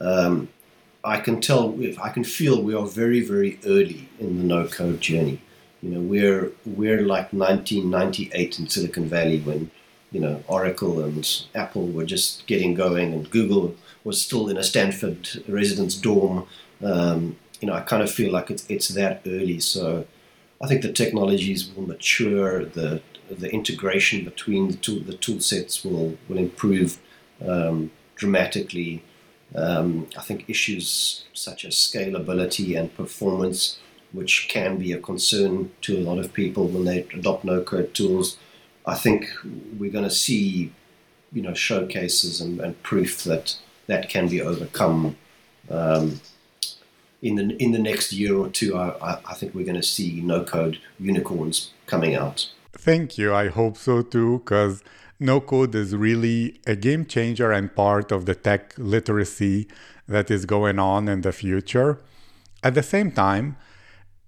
um, 0.00 0.48
I 1.04 1.20
can 1.20 1.40
tell, 1.40 1.76
I 2.02 2.10
can 2.10 2.24
feel 2.24 2.62
we 2.62 2.74
are 2.74 2.86
very 2.86 3.20
very 3.20 3.58
early 3.66 4.08
in 4.20 4.38
the 4.38 4.44
no 4.44 4.66
code 4.66 5.00
journey. 5.00 5.40
You 5.82 5.90
know, 5.90 6.00
we're 6.00 6.52
we're 6.66 7.02
like 7.02 7.32
1998 7.32 8.58
in 8.58 8.68
Silicon 8.68 9.08
Valley 9.08 9.40
when 9.40 9.70
you 10.12 10.20
know 10.20 10.42
Oracle 10.46 11.00
and 11.00 11.46
Apple 11.54 11.86
were 11.88 12.04
just 12.04 12.46
getting 12.46 12.74
going, 12.74 13.12
and 13.12 13.30
Google 13.30 13.74
was 14.04 14.20
still 14.22 14.48
in 14.48 14.56
a 14.56 14.62
Stanford 14.62 15.28
residence 15.48 15.94
dorm. 15.94 16.46
Um, 16.82 17.36
you 17.60 17.66
know, 17.66 17.74
I 17.74 17.80
kind 17.80 18.02
of 18.02 18.10
feel 18.10 18.32
like 18.32 18.50
it's 18.50 18.64
it's 18.68 18.88
that 18.88 19.22
early. 19.26 19.60
So 19.60 20.06
I 20.60 20.66
think 20.66 20.82
the 20.82 20.92
technologies 20.92 21.70
will 21.74 21.86
mature. 21.86 22.64
The 22.64 23.02
the 23.30 23.50
integration 23.50 24.24
between 24.24 24.68
the 24.68 24.76
tool 24.76 25.00
the 25.00 25.14
tool 25.14 25.40
sets 25.40 25.84
will 25.84 26.16
will 26.28 26.38
improve 26.38 26.98
um, 27.46 27.90
dramatically. 28.16 29.02
Um, 29.54 30.08
I 30.16 30.22
think 30.22 30.44
issues 30.48 31.24
such 31.32 31.64
as 31.64 31.74
scalability 31.74 32.78
and 32.78 32.94
performance, 32.94 33.78
which 34.12 34.48
can 34.50 34.76
be 34.76 34.92
a 34.92 34.98
concern 34.98 35.70
to 35.82 35.96
a 35.96 36.04
lot 36.04 36.18
of 36.18 36.34
people 36.34 36.66
when 36.66 36.84
they 36.84 37.00
adopt 37.14 37.44
no 37.44 37.62
code 37.62 37.94
tools, 37.94 38.36
I 38.84 38.94
think 38.94 39.30
we're 39.78 39.92
going 39.92 40.04
to 40.04 40.10
see, 40.10 40.72
you 41.32 41.42
know, 41.42 41.54
showcases 41.54 42.42
and, 42.42 42.60
and 42.60 42.82
proof 42.82 43.24
that 43.24 43.56
that 43.86 44.10
can 44.10 44.28
be 44.28 44.42
overcome 44.42 45.16
um, 45.70 46.20
in 47.22 47.34
the 47.36 47.56
in 47.62 47.72
the 47.72 47.78
next 47.78 48.12
year 48.12 48.36
or 48.36 48.48
two. 48.48 48.76
I, 48.76 49.18
I 49.24 49.34
think 49.34 49.54
we're 49.54 49.64
going 49.64 49.80
to 49.80 49.82
see 49.82 50.20
no 50.20 50.44
code 50.44 50.78
unicorns 50.98 51.72
coming 51.86 52.14
out. 52.14 52.50
Thank 52.72 53.18
you. 53.18 53.34
I 53.34 53.48
hope 53.48 53.76
so 53.76 54.02
too, 54.02 54.38
because 54.38 54.82
no 55.18 55.40
code 55.40 55.74
is 55.74 55.96
really 55.96 56.60
a 56.66 56.76
game 56.76 57.04
changer 57.04 57.50
and 57.50 57.74
part 57.74 58.12
of 58.12 58.26
the 58.26 58.34
tech 58.34 58.74
literacy 58.78 59.68
that 60.06 60.30
is 60.30 60.46
going 60.46 60.78
on 60.78 61.08
in 61.08 61.22
the 61.22 61.32
future. 61.32 62.00
At 62.62 62.74
the 62.74 62.82
same 62.82 63.10
time, 63.10 63.56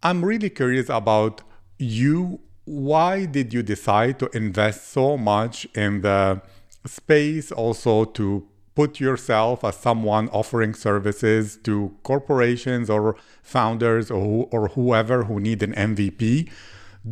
I'm 0.03 0.25
really 0.25 0.51
curious 0.51 0.89
about 0.89 1.43
you. 1.79 2.41
Why 2.65 3.25
did 3.25 3.55
you 3.55 3.63
decide 3.63 4.19
to 4.19 4.29
invest 4.37 4.89
so 4.89 5.17
much 5.17 5.67
in 5.75 6.03
the 6.03 6.43
space, 6.87 7.53
also 7.53 8.05
to 8.05 8.47
put 8.81 8.99
yourself 8.99 9.63
as 9.63 9.77
someone 9.77 10.27
offering 10.31 10.73
services 10.73 11.59
to 11.63 11.95
corporations 12.03 12.89
or 12.89 13.15
founders 13.43 14.11
or, 14.11 14.49
or 14.51 14.69
whoever 14.69 15.25
who 15.25 15.39
need 15.39 15.63
an 15.63 15.75
MVP. 15.75 16.49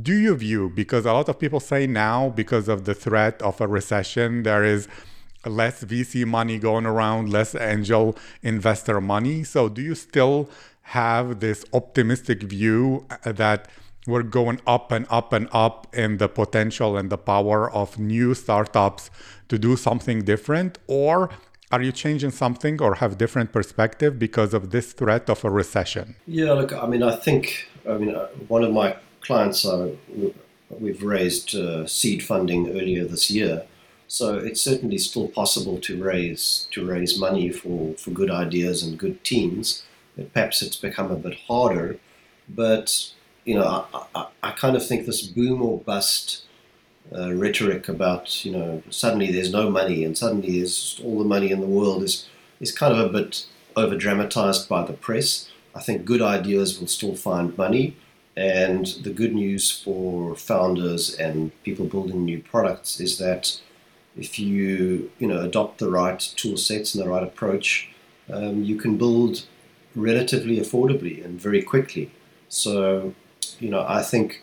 Do 0.08 0.14
you 0.14 0.34
view, 0.34 0.72
because 0.74 1.04
a 1.04 1.12
lot 1.12 1.28
of 1.28 1.38
people 1.38 1.60
say 1.60 1.86
now, 1.86 2.30
because 2.30 2.68
of 2.68 2.86
the 2.86 2.94
threat 2.94 3.42
of 3.42 3.60
a 3.60 3.68
recession, 3.68 4.44
there 4.44 4.64
is 4.64 4.88
less 5.44 5.84
VC 5.84 6.24
money 6.24 6.58
going 6.58 6.86
around, 6.86 7.30
less 7.30 7.54
angel 7.54 8.16
investor 8.42 8.98
money. 8.98 9.44
So, 9.44 9.68
do 9.68 9.82
you 9.82 9.94
still 9.94 10.48
have 10.98 11.40
this 11.40 11.66
optimistic 11.74 12.44
view 12.44 13.04
uh, 13.10 13.32
that 13.32 13.68
we're 14.06 14.22
going 14.22 14.58
up 14.66 14.90
and 14.90 15.04
up 15.10 15.34
and 15.34 15.46
up 15.52 15.94
in 15.94 16.16
the 16.16 16.28
potential 16.28 16.96
and 16.96 17.10
the 17.10 17.18
power 17.18 17.70
of 17.70 17.98
new 17.98 18.32
startups 18.32 19.10
to 19.50 19.58
do 19.58 19.76
something 19.76 20.24
different? 20.24 20.78
Or 20.86 21.28
are 21.70 21.82
you 21.82 21.92
changing 21.92 22.30
something 22.30 22.80
or 22.80 22.96
have 22.96 23.18
different 23.18 23.52
perspective 23.52 24.18
because 24.18 24.54
of 24.54 24.70
this 24.70 24.92
threat 24.92 25.28
of 25.28 25.44
a 25.44 25.50
recession? 25.50 26.16
Yeah, 26.26 26.52
look, 26.52 26.72
I 26.72 26.86
mean, 26.86 27.02
I 27.02 27.14
think, 27.14 27.68
I 27.88 27.98
mean, 27.98 28.14
uh, 28.14 28.28
one 28.48 28.64
of 28.64 28.72
my 28.72 28.96
clients, 29.20 29.64
uh, 29.64 29.90
we've 30.70 31.02
raised 31.02 31.54
uh, 31.54 31.86
seed 31.86 32.22
funding 32.22 32.70
earlier 32.70 33.04
this 33.04 33.30
year, 33.30 33.64
so 34.06 34.38
it's 34.38 34.62
certainly 34.62 34.96
still 34.96 35.28
possible 35.28 35.78
to 35.80 36.02
raise 36.02 36.66
to 36.70 36.86
raise 36.86 37.18
money 37.18 37.50
for, 37.50 37.94
for 37.94 38.10
good 38.10 38.30
ideas 38.30 38.82
and 38.82 38.98
good 38.98 39.22
teams. 39.22 39.82
But 40.16 40.32
perhaps 40.32 40.62
it's 40.62 40.76
become 40.76 41.10
a 41.10 41.16
bit 41.16 41.38
harder, 41.46 41.98
but 42.48 43.12
you 43.44 43.54
know, 43.54 43.86
I, 43.94 44.04
I, 44.14 44.26
I 44.42 44.50
kind 44.52 44.76
of 44.76 44.86
think 44.86 45.06
this 45.06 45.22
boom 45.22 45.62
or 45.62 45.78
bust 45.78 46.42
uh, 47.16 47.32
rhetoric 47.32 47.88
about 47.88 48.44
you 48.44 48.52
know 48.52 48.82
suddenly 48.90 49.32
there's 49.32 49.52
no 49.52 49.70
money 49.70 50.04
and 50.04 50.16
suddenly 50.16 50.58
there's 50.58 51.00
all 51.04 51.18
the 51.18 51.24
money 51.24 51.50
in 51.50 51.60
the 51.60 51.66
world 51.66 52.02
is 52.02 52.28
is 52.60 52.72
kind 52.72 52.92
of 52.92 52.98
a 52.98 53.08
bit 53.08 53.46
over 53.76 53.96
dramatized 53.96 54.68
by 54.68 54.84
the 54.84 54.92
press. 54.92 55.48
I 55.74 55.80
think 55.80 56.04
good 56.04 56.20
ideas 56.20 56.80
will 56.80 56.88
still 56.88 57.14
find 57.14 57.56
money, 57.56 57.96
and 58.36 58.86
the 59.02 59.10
good 59.10 59.34
news 59.34 59.70
for 59.70 60.34
founders 60.34 61.14
and 61.14 61.52
people 61.62 61.86
building 61.86 62.24
new 62.24 62.40
products 62.40 63.00
is 63.00 63.18
that 63.18 63.60
if 64.16 64.38
you 64.38 65.10
you 65.18 65.28
know 65.28 65.40
adopt 65.40 65.78
the 65.78 65.90
right 65.90 66.18
tool 66.36 66.56
sets 66.56 66.94
and 66.94 67.04
the 67.04 67.08
right 67.08 67.22
approach, 67.22 67.90
um, 68.30 68.64
you 68.64 68.76
can 68.76 68.98
build 68.98 69.46
relatively 69.94 70.58
affordably 70.58 71.24
and 71.24 71.40
very 71.40 71.62
quickly. 71.62 72.10
So 72.48 73.14
you 73.60 73.70
know 73.70 73.84
I 73.88 74.02
think 74.02 74.42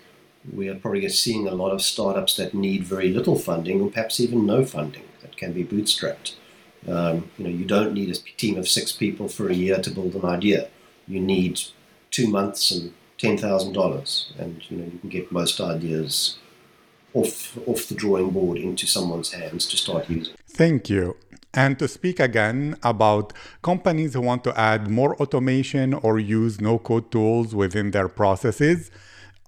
we 0.53 0.67
are 0.69 0.75
probably 0.75 1.07
seeing 1.09 1.47
a 1.47 1.55
lot 1.55 1.71
of 1.71 1.81
startups 1.81 2.35
that 2.37 2.53
need 2.53 2.83
very 2.83 3.11
little 3.11 3.37
funding, 3.37 3.81
or 3.81 3.89
perhaps 3.89 4.19
even 4.19 4.45
no 4.45 4.65
funding, 4.65 5.03
that 5.21 5.37
can 5.37 5.53
be 5.53 5.63
bootstrapped. 5.63 6.33
Um, 6.87 7.31
you 7.37 7.43
know, 7.45 7.49
you 7.49 7.65
don't 7.65 7.93
need 7.93 8.09
a 8.09 8.37
team 8.37 8.57
of 8.57 8.67
six 8.67 8.91
people 8.91 9.27
for 9.27 9.49
a 9.49 9.53
year 9.53 9.79
to 9.79 9.89
build 9.89 10.15
an 10.15 10.25
idea. 10.25 10.67
You 11.07 11.19
need 11.19 11.61
two 12.11 12.27
months 12.27 12.71
and 12.71 12.93
ten 13.17 13.37
thousand 13.37 13.73
dollars, 13.73 14.33
and 14.37 14.61
you 14.69 14.77
know 14.77 14.85
you 14.85 14.99
can 14.99 15.09
get 15.09 15.31
most 15.31 15.59
ideas 15.59 16.37
off 17.13 17.57
off 17.67 17.87
the 17.87 17.95
drawing 17.95 18.29
board 18.31 18.57
into 18.57 18.85
someone's 18.85 19.31
hands 19.33 19.65
to 19.67 19.77
start 19.77 20.09
using. 20.09 20.35
Thank 20.47 20.89
you. 20.89 21.15
And 21.53 21.79
to 21.79 21.87
speak 21.87 22.19
again 22.19 22.75
about 22.83 23.31
companies 23.61 24.13
who 24.13 24.21
want 24.21 24.43
to 24.43 24.59
add 24.59 24.89
more 24.89 25.15
automation 25.21 25.93
or 25.93 26.19
use 26.19 26.59
no 26.59 26.77
code 26.77 27.09
tools 27.11 27.55
within 27.55 27.91
their 27.91 28.09
processes, 28.09 28.91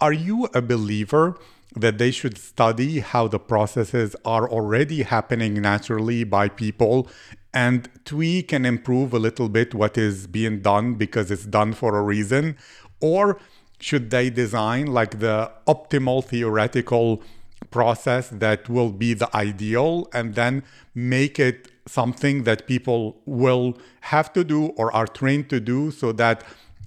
are 0.00 0.12
you 0.12 0.48
a 0.54 0.62
believer 0.62 1.36
that 1.76 1.98
they 1.98 2.10
should 2.10 2.38
study 2.38 3.00
how 3.00 3.28
the 3.28 3.38
processes 3.38 4.16
are 4.24 4.48
already 4.48 5.02
happening 5.02 5.60
naturally 5.60 6.24
by 6.24 6.48
people 6.48 7.08
and 7.52 7.88
tweak 8.04 8.52
and 8.52 8.66
improve 8.66 9.12
a 9.12 9.18
little 9.18 9.48
bit 9.48 9.74
what 9.74 9.98
is 9.98 10.26
being 10.26 10.60
done 10.60 10.94
because 10.94 11.30
it's 11.30 11.44
done 11.44 11.72
for 11.72 11.96
a 11.96 12.02
reason? 12.02 12.56
Or 13.00 13.38
should 13.80 14.10
they 14.10 14.30
design 14.30 14.86
like 14.86 15.20
the 15.20 15.50
optimal 15.66 16.24
theoretical 16.24 17.22
process 17.70 18.28
that 18.30 18.68
will 18.68 18.90
be 18.90 19.14
the 19.14 19.34
ideal 19.36 20.08
and 20.12 20.34
then 20.34 20.62
make 20.94 21.38
it 21.38 21.70
something 21.86 22.44
that 22.44 22.66
people 22.66 23.20
will 23.24 23.76
have 24.02 24.32
to 24.32 24.44
do 24.44 24.66
or 24.76 24.94
are 24.94 25.06
trained 25.06 25.48
to 25.50 25.60
do 25.60 25.90
so 25.90 26.12
that 26.12 26.44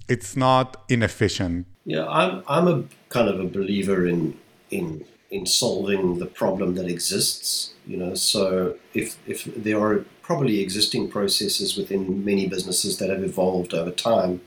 it's 0.08 0.36
not 0.36 0.82
inefficient. 0.88 1.66
Yeah, 1.84 2.06
I'm 2.08 2.42
I'm 2.48 2.68
a 2.68 2.84
kind 3.08 3.28
of 3.28 3.40
a 3.40 3.44
believer 3.44 4.06
in 4.06 4.38
in 4.70 5.04
in 5.30 5.46
solving 5.46 6.18
the 6.18 6.26
problem 6.26 6.74
that 6.76 6.86
exists. 6.88 7.72
You 7.86 7.96
know, 7.96 8.14
so 8.14 8.76
if 8.94 9.16
if 9.26 9.44
there 9.44 9.80
are 9.80 10.04
probably 10.22 10.60
existing 10.60 11.10
processes 11.10 11.76
within 11.76 12.24
many 12.24 12.46
businesses 12.46 12.98
that 12.98 13.10
have 13.10 13.24
evolved 13.24 13.74
over 13.74 13.90
time 13.90 14.40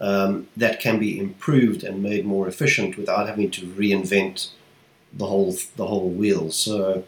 um, 0.00 0.48
that 0.56 0.80
can 0.80 0.98
be 0.98 1.18
improved 1.18 1.84
and 1.84 2.02
made 2.02 2.24
more 2.24 2.48
efficient 2.48 2.96
without 2.96 3.28
having 3.28 3.50
to 3.50 3.66
reinvent 3.66 4.50
the 5.12 5.26
whole 5.26 5.54
the 5.76 5.86
whole 5.86 6.08
wheel. 6.10 6.50
So 6.50 7.04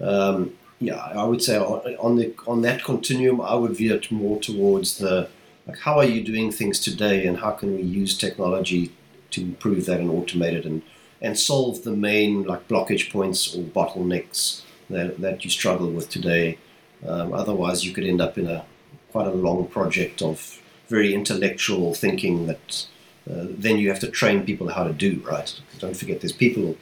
um, 0.00 0.54
yeah, 0.80 0.96
I 0.96 1.24
would 1.24 1.42
say 1.42 1.58
on 1.58 2.16
the 2.16 2.34
on 2.46 2.62
that 2.62 2.84
continuum, 2.84 3.40
I 3.40 3.54
would 3.54 3.76
veer 3.76 4.00
more 4.10 4.40
towards 4.40 4.98
the 4.98 5.28
like 5.66 5.78
how 5.80 5.98
are 5.98 6.04
you 6.04 6.22
doing 6.22 6.52
things 6.52 6.80
today, 6.80 7.26
and 7.26 7.38
how 7.38 7.50
can 7.52 7.74
we 7.76 7.82
use 7.82 8.16
technology 8.16 8.92
to 9.30 9.40
improve 9.40 9.86
that 9.86 10.00
and 10.00 10.10
automate 10.10 10.52
it, 10.52 10.64
and 10.64 10.82
and 11.20 11.38
solve 11.38 11.82
the 11.82 11.92
main 11.92 12.44
like 12.44 12.68
blockage 12.68 13.10
points 13.10 13.54
or 13.54 13.62
bottlenecks 13.62 14.62
that 14.90 15.20
that 15.20 15.44
you 15.44 15.50
struggle 15.50 15.90
with 15.90 16.08
today. 16.08 16.58
Um, 17.06 17.32
otherwise, 17.32 17.84
you 17.84 17.92
could 17.92 18.04
end 18.04 18.20
up 18.20 18.38
in 18.38 18.46
a 18.46 18.64
quite 19.12 19.26
a 19.26 19.32
long 19.32 19.66
project 19.66 20.22
of 20.22 20.60
very 20.88 21.14
intellectual 21.14 21.94
thinking 21.94 22.46
that 22.46 22.86
uh, 23.30 23.46
then 23.48 23.78
you 23.78 23.88
have 23.88 24.00
to 24.00 24.08
train 24.08 24.44
people 24.44 24.68
how 24.68 24.84
to 24.84 24.92
do. 24.92 25.22
Right? 25.24 25.60
Don't 25.78 25.96
forget, 25.96 26.20
there's 26.20 26.32
people 26.32 26.76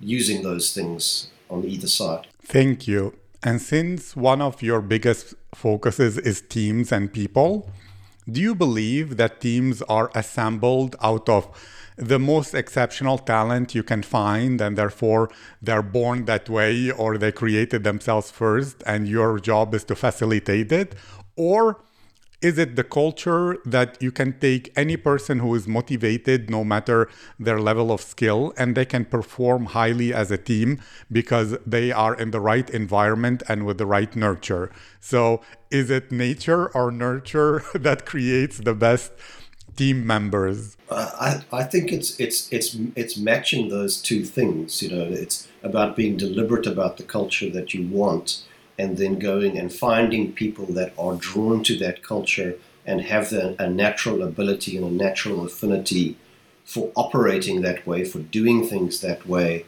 using 0.00 0.42
those 0.42 0.72
things 0.74 1.28
on 1.48 1.64
either 1.64 1.88
side. 1.88 2.26
Thank 2.42 2.88
you. 2.88 3.14
And 3.42 3.60
since 3.60 4.14
one 4.14 4.40
of 4.40 4.62
your 4.62 4.80
biggest 4.80 5.34
focuses 5.54 6.16
is 6.18 6.40
teams 6.40 6.92
and 6.92 7.12
people, 7.12 7.68
do 8.30 8.40
you 8.40 8.54
believe 8.54 9.16
that 9.16 9.40
teams 9.40 9.82
are 9.82 10.10
assembled 10.14 10.96
out 11.02 11.28
of 11.28 11.48
the 11.96 12.18
most 12.18 12.54
exceptional 12.54 13.18
talent 13.18 13.74
you 13.74 13.82
can 13.82 14.02
find 14.02 14.60
and 14.60 14.78
therefore 14.78 15.30
they're 15.60 15.82
born 15.82 16.24
that 16.24 16.48
way 16.48 16.90
or 16.90 17.18
they 17.18 17.32
created 17.32 17.84
themselves 17.84 18.30
first 18.30 18.82
and 18.86 19.08
your 19.08 19.38
job 19.38 19.74
is 19.74 19.84
to 19.84 19.94
facilitate 19.94 20.72
it? 20.72 20.94
Or 21.36 21.82
is 22.42 22.58
it 22.58 22.76
the 22.76 22.84
culture 22.84 23.56
that 23.64 23.96
you 24.02 24.10
can 24.10 24.38
take 24.38 24.72
any 24.76 24.96
person 24.96 25.38
who 25.38 25.54
is 25.54 25.68
motivated, 25.68 26.50
no 26.50 26.64
matter 26.64 27.08
their 27.38 27.60
level 27.60 27.92
of 27.92 28.00
skill, 28.00 28.52
and 28.58 28.74
they 28.74 28.84
can 28.84 29.04
perform 29.04 29.66
highly 29.66 30.12
as 30.12 30.30
a 30.30 30.38
team 30.38 30.80
because 31.10 31.56
they 31.64 31.92
are 31.92 32.14
in 32.14 32.32
the 32.32 32.40
right 32.40 32.68
environment 32.70 33.42
and 33.48 33.64
with 33.64 33.78
the 33.78 33.86
right 33.86 34.14
nurture? 34.16 34.70
So, 35.00 35.40
is 35.70 35.88
it 35.90 36.10
nature 36.10 36.68
or 36.68 36.90
nurture 36.90 37.62
that 37.74 38.04
creates 38.04 38.58
the 38.58 38.74
best? 38.74 39.12
team 39.74 40.06
members 40.06 40.76
I, 40.90 41.42
I 41.50 41.62
think 41.64 41.92
it's 41.92 42.20
it's 42.20 42.52
it's 42.52 42.76
it's 42.94 43.16
matching 43.16 43.70
those 43.70 44.02
two 44.02 44.22
things 44.22 44.82
you 44.82 44.90
know 44.94 45.04
it's 45.04 45.48
about 45.62 45.96
being 45.96 46.18
deliberate 46.18 46.66
about 46.66 46.98
the 46.98 47.04
culture 47.04 47.48
that 47.48 47.72
you 47.72 47.86
want 47.88 48.42
and 48.78 48.96
then 48.96 49.18
going 49.18 49.58
and 49.58 49.72
finding 49.72 50.32
people 50.32 50.66
that 50.66 50.92
are 50.98 51.14
drawn 51.16 51.62
to 51.64 51.76
that 51.78 52.02
culture 52.02 52.56
and 52.86 53.02
have 53.02 53.30
the, 53.30 53.54
a 53.62 53.68
natural 53.68 54.22
ability 54.22 54.76
and 54.76 54.86
a 54.86 54.90
natural 54.90 55.44
affinity 55.44 56.16
for 56.64 56.90
operating 56.96 57.62
that 57.62 57.86
way, 57.86 58.04
for 58.04 58.20
doing 58.20 58.66
things 58.66 59.00
that 59.00 59.26
way, 59.26 59.64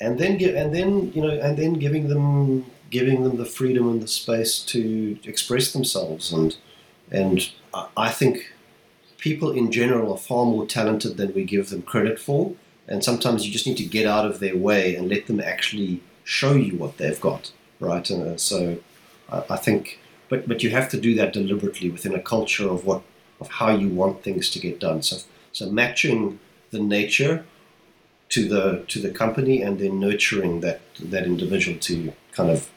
and 0.00 0.18
then 0.18 0.42
and 0.42 0.74
then 0.74 1.12
you 1.12 1.22
know, 1.22 1.30
and 1.30 1.58
then 1.58 1.74
giving 1.74 2.08
them 2.08 2.64
giving 2.90 3.22
them 3.22 3.36
the 3.36 3.44
freedom 3.44 3.88
and 3.88 4.02
the 4.02 4.08
space 4.08 4.60
to 4.60 5.18
express 5.24 5.72
themselves. 5.72 6.32
And 6.32 6.56
and 7.10 7.50
I 7.96 8.10
think 8.10 8.52
people 9.18 9.50
in 9.50 9.70
general 9.70 10.12
are 10.12 10.18
far 10.18 10.46
more 10.46 10.66
talented 10.66 11.16
than 11.16 11.34
we 11.34 11.44
give 11.44 11.70
them 11.70 11.82
credit 11.82 12.18
for. 12.18 12.54
And 12.86 13.04
sometimes 13.04 13.44
you 13.44 13.52
just 13.52 13.66
need 13.66 13.76
to 13.76 13.84
get 13.84 14.06
out 14.06 14.24
of 14.24 14.40
their 14.40 14.56
way 14.56 14.94
and 14.94 15.08
let 15.08 15.26
them 15.26 15.40
actually 15.40 16.00
show 16.24 16.54
you 16.54 16.76
what 16.76 16.96
they've 16.96 17.20
got 17.20 17.52
right? 17.80 18.08
And 18.10 18.40
so 18.40 18.78
I, 19.30 19.44
I, 19.50 19.56
think, 19.56 20.00
but 20.28 20.48
but 20.48 20.62
you 20.62 20.70
have 20.70 20.88
to 20.90 21.00
do 21.00 21.14
that 21.16 21.32
deliberately 21.32 21.90
within 21.90 22.14
a 22.14 22.20
culture 22.20 22.68
of 22.68 22.84
what 22.84 23.02
of 23.40 23.48
how 23.48 23.70
you 23.70 23.88
want 23.88 24.22
things 24.22 24.50
to 24.50 24.58
get 24.58 24.80
done. 24.80 25.02
So 25.02 25.18
so 25.52 25.70
matching 25.70 26.38
the 26.70 26.80
nature 26.80 27.44
to 28.30 28.48
the 28.48 28.84
to 28.88 29.00
the 29.00 29.10
company 29.10 29.62
and 29.62 29.78
then 29.78 30.00
nurturing 30.00 30.60
that 30.60 30.80
that 31.00 31.24
individual 31.24 31.78
to 31.80 32.12
kind 32.32 32.50
of 32.50 32.70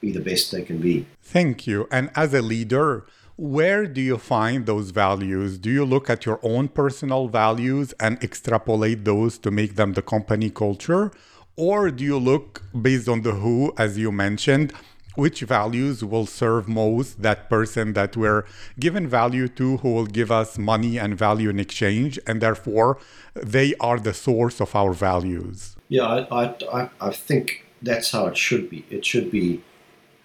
be 0.00 0.12
the 0.12 0.20
best 0.20 0.52
they 0.52 0.62
can 0.62 0.78
be. 0.78 1.06
Thank 1.22 1.66
you. 1.66 1.88
And 1.90 2.10
as 2.14 2.32
a 2.32 2.40
leader, 2.40 3.04
where 3.36 3.86
do 3.86 4.00
you 4.00 4.18
find 4.18 4.66
those 4.66 4.90
values? 4.90 5.58
Do 5.58 5.70
you 5.70 5.84
look 5.84 6.08
at 6.10 6.24
your 6.26 6.40
own 6.42 6.68
personal 6.68 7.28
values 7.28 7.94
and 8.00 8.22
extrapolate 8.22 9.04
those 9.04 9.38
to 9.38 9.50
make 9.50 9.76
them 9.76 9.92
the 9.92 10.02
company 10.02 10.50
culture? 10.50 11.12
Or 11.58 11.90
do 11.90 12.04
you 12.04 12.18
look 12.18 12.62
based 12.80 13.08
on 13.08 13.22
the 13.22 13.32
who, 13.32 13.72
as 13.76 13.98
you 13.98 14.12
mentioned, 14.12 14.72
which 15.16 15.40
values 15.40 16.04
will 16.04 16.24
serve 16.24 16.68
most 16.68 17.20
that 17.22 17.50
person 17.50 17.94
that 17.94 18.16
we're 18.16 18.44
given 18.78 19.08
value 19.08 19.48
to, 19.48 19.78
who 19.78 19.92
will 19.92 20.06
give 20.06 20.30
us 20.30 20.56
money 20.56 21.00
and 21.00 21.18
value 21.18 21.50
in 21.50 21.58
exchange, 21.58 22.16
and 22.28 22.40
therefore 22.40 22.98
they 23.34 23.74
are 23.80 23.98
the 23.98 24.14
source 24.14 24.60
of 24.60 24.76
our 24.76 24.92
values? 24.92 25.74
Yeah, 25.88 26.24
I, 26.30 26.54
I, 26.72 26.90
I 27.00 27.10
think 27.10 27.66
that's 27.82 28.12
how 28.12 28.26
it 28.28 28.36
should 28.36 28.70
be. 28.70 28.84
It 28.88 29.04
should 29.04 29.28
be 29.28 29.60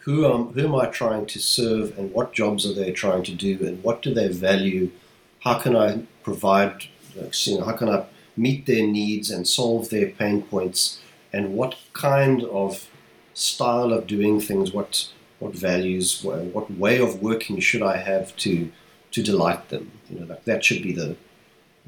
who 0.01 0.31
am, 0.31 0.53
who 0.53 0.67
am 0.67 0.75
I 0.75 0.85
trying 0.85 1.25
to 1.25 1.39
serve 1.39 1.97
and 1.97 2.11
what 2.11 2.31
jobs 2.31 2.63
are 2.67 2.75
they 2.75 2.91
trying 2.91 3.23
to 3.23 3.33
do 3.33 3.57
and 3.65 3.81
what 3.83 4.03
do 4.03 4.13
they 4.13 4.27
value? 4.27 4.91
How 5.39 5.57
can 5.57 5.75
I 5.75 6.03
provide, 6.21 6.83
you 7.15 7.57
know, 7.57 7.65
how 7.65 7.71
can 7.71 7.89
I 7.89 8.05
meet 8.37 8.67
their 8.67 8.85
needs 8.85 9.31
and 9.31 9.47
solve 9.47 9.89
their 9.89 10.09
pain 10.11 10.43
points? 10.43 10.99
And 11.33 11.53
what 11.53 11.75
kind 11.93 12.43
of 12.43 12.87
style 13.33 13.91
of 13.91 14.07
doing 14.07 14.39
things, 14.39 14.71
what 14.71 15.09
what 15.39 15.53
values, 15.53 16.23
what 16.23 16.71
way 16.71 16.99
of 16.99 17.21
working 17.21 17.59
should 17.59 17.81
I 17.81 17.97
have 17.97 18.35
to 18.37 18.71
to 19.11 19.23
delight 19.23 19.69
them? 19.69 19.91
You 20.09 20.19
know, 20.19 20.25
that, 20.27 20.45
that 20.45 20.63
should 20.63 20.83
be 20.83 20.93
the 20.93 21.17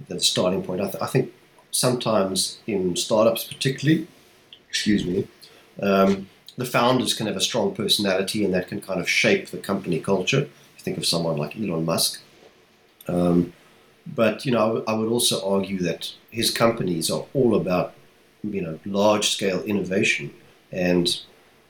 the 0.08 0.20
starting 0.20 0.64
point. 0.64 0.82
I, 0.82 0.86
th- 0.86 1.02
I 1.02 1.06
think 1.06 1.32
sometimes 1.72 2.60
in 2.68 2.96
startups, 2.96 3.46
particularly, 3.46 4.08
excuse 4.68 5.06
me, 5.06 5.28
um, 5.82 6.28
the 6.58 6.66
founders 6.66 7.14
can 7.14 7.28
have 7.28 7.38
a 7.38 7.42
strong 7.42 7.76
personality, 7.76 8.44
and 8.44 8.54
that 8.54 8.68
can 8.68 8.82
kind 8.82 9.00
of 9.00 9.10
shape 9.10 9.50
the 9.50 9.58
company 9.58 10.00
culture. 10.00 10.42
You 10.42 10.80
think 10.80 10.98
of 10.98 11.06
someone 11.06 11.38
like 11.38 11.56
Elon 11.56 11.86
Musk. 11.86 12.22
Um, 13.08 13.54
but 14.06 14.46
you 14.46 14.52
know, 14.52 14.84
I 14.88 14.94
would 14.94 15.10
also 15.10 15.48
argue 15.48 15.80
that 15.80 16.14
his 16.30 16.52
companies 16.52 17.10
are 17.10 17.26
all 17.34 17.56
about 17.56 17.94
you 18.54 18.62
know 18.62 18.80
large 18.86 19.30
scale 19.30 19.62
innovation. 19.64 20.34
And 20.72 21.20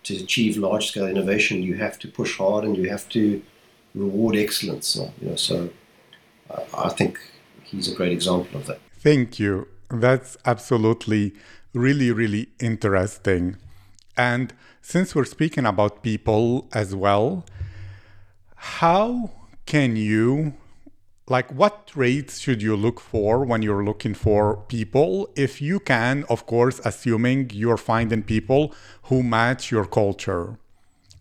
to 0.03 0.15
achieve 0.15 0.57
large 0.57 0.87
scale 0.87 1.07
innovation 1.07 1.63
you 1.63 1.75
have 1.75 1.97
to 1.99 2.07
push 2.07 2.37
hard 2.37 2.63
and 2.63 2.77
you 2.77 2.89
have 2.89 3.07
to 3.09 3.41
reward 3.93 4.35
excellence. 4.35 4.95
You 5.21 5.29
know 5.29 5.35
so 5.35 5.69
uh, 6.49 6.61
I 6.77 6.89
think 6.89 7.19
he's 7.63 7.91
a 7.91 7.95
great 7.95 8.11
example 8.11 8.59
of 8.59 8.67
that. 8.67 8.79
Thank 8.97 9.39
you. 9.39 9.67
That's 9.89 10.37
absolutely 10.45 11.33
really 11.73 12.11
really 12.11 12.49
interesting. 12.59 13.57
And 14.17 14.53
since 14.81 15.13
we're 15.15 15.25
speaking 15.25 15.65
about 15.65 16.03
people 16.03 16.69
as 16.73 16.95
well 16.95 17.45
how 18.55 19.29
can 19.65 19.95
you 19.95 20.53
like 21.27 21.51
what 21.51 21.87
traits 21.87 22.39
should 22.39 22.61
you 22.61 22.75
look 22.75 22.99
for 22.99 23.43
when 23.43 23.63
you're 23.63 23.83
looking 23.83 24.13
for 24.13 24.57
people? 24.67 25.27
If 25.35 25.59
you 25.61 25.79
can 25.79 26.23
of 26.29 26.45
course 26.45 26.79
assuming 26.85 27.49
you're 27.51 27.77
finding 27.77 28.21
people 28.21 28.73
who 29.03 29.23
match 29.23 29.71
your 29.71 29.85
culture. 29.85 30.59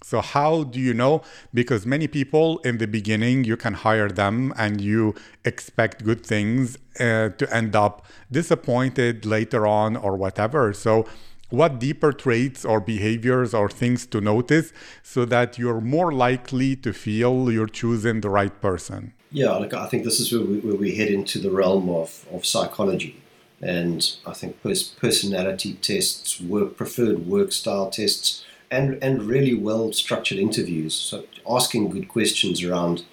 So 0.02 0.20
how 0.20 0.64
do 0.64 0.78
you 0.78 0.92
know? 0.92 1.22
Because 1.54 1.86
many 1.86 2.06
people 2.06 2.58
in 2.58 2.76
the 2.76 2.86
beginning 2.86 3.44
you 3.44 3.56
can 3.56 3.72
hire 3.72 4.10
them 4.10 4.52
and 4.58 4.78
you 4.78 5.14
expect 5.46 6.04
good 6.04 6.26
things 6.26 6.76
uh, 7.00 7.30
to 7.30 7.48
end 7.50 7.74
up 7.74 8.04
disappointed 8.30 9.24
later 9.24 9.66
on 9.66 9.96
or 9.96 10.16
whatever. 10.16 10.74
So 10.74 11.06
what 11.48 11.78
deeper 11.78 12.12
traits 12.12 12.66
or 12.66 12.78
behaviors 12.78 13.54
or 13.54 13.70
things 13.70 14.04
to 14.08 14.20
notice 14.20 14.74
so 15.02 15.24
that 15.24 15.58
you're 15.58 15.80
more 15.80 16.12
likely 16.12 16.76
to 16.76 16.92
feel 16.92 17.50
you're 17.50 17.66
choosing 17.66 18.20
the 18.20 18.28
right 18.28 18.60
person 18.60 19.14
yeah, 19.34 19.50
like 19.56 19.74
I 19.74 19.86
think 19.86 20.04
this 20.04 20.20
is 20.20 20.32
where 20.32 20.42
we, 20.42 20.60
where 20.60 20.76
we 20.76 20.94
head 20.94 21.08
into 21.08 21.40
the 21.40 21.50
realm 21.50 21.90
of, 21.90 22.24
of 22.32 22.46
psychology. 22.46 23.20
And 23.60 24.16
I 24.24 24.32
think 24.32 24.62
pers- 24.62 24.84
personality 24.84 25.74
tests, 25.74 26.40
work 26.40 26.76
preferred 26.76 27.26
work 27.26 27.50
style 27.50 27.90
tests, 27.90 28.44
and, 28.70 28.96
and 29.02 29.24
really 29.24 29.52
well 29.52 29.92
structured 29.92 30.38
interviews. 30.38 30.94
So 30.94 31.24
asking 31.50 31.90
good 31.90 32.06
questions 32.06 32.62
around. 32.62 33.04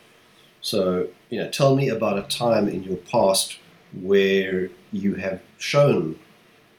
So, 0.61 1.07
you 1.31 1.39
know, 1.41 1.49
tell 1.49 1.75
me 1.75 1.89
about 1.89 2.19
a 2.19 2.27
time 2.37 2.69
in 2.69 2.83
your 2.83 2.97
past 2.97 3.57
where 3.91 4.69
you 4.91 5.15
have 5.15 5.41
shown 5.57 6.19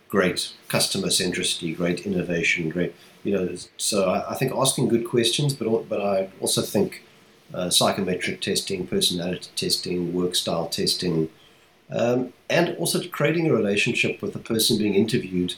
great 0.09 0.53
customer 0.69 1.09
centricity, 1.09 1.77
great 1.77 2.07
innovation, 2.07 2.69
great, 2.69 2.95
you 3.25 3.33
know. 3.33 3.57
So 3.77 4.09
I, 4.09 4.33
I 4.33 4.35
think 4.37 4.53
asking 4.55 4.87
good 4.87 5.05
questions, 5.05 5.53
but 5.53 5.89
but 5.89 6.01
I 6.01 6.29
also 6.41 6.63
think 6.63 7.03
uh, 7.55 7.71
psychometric 7.71 8.41
testing, 8.41 8.87
personality 8.87 9.51
testing, 9.57 10.13
work 10.13 10.35
style 10.35 10.69
testing, 10.69 11.29
um, 11.91 12.33
and 12.49 12.77
also 12.77 13.07
creating 13.09 13.49
a 13.49 13.53
relationship 13.53 14.23
with 14.23 14.33
the 14.33 14.39
person 14.39 14.79
being 14.79 14.95
interviewed 14.95 15.55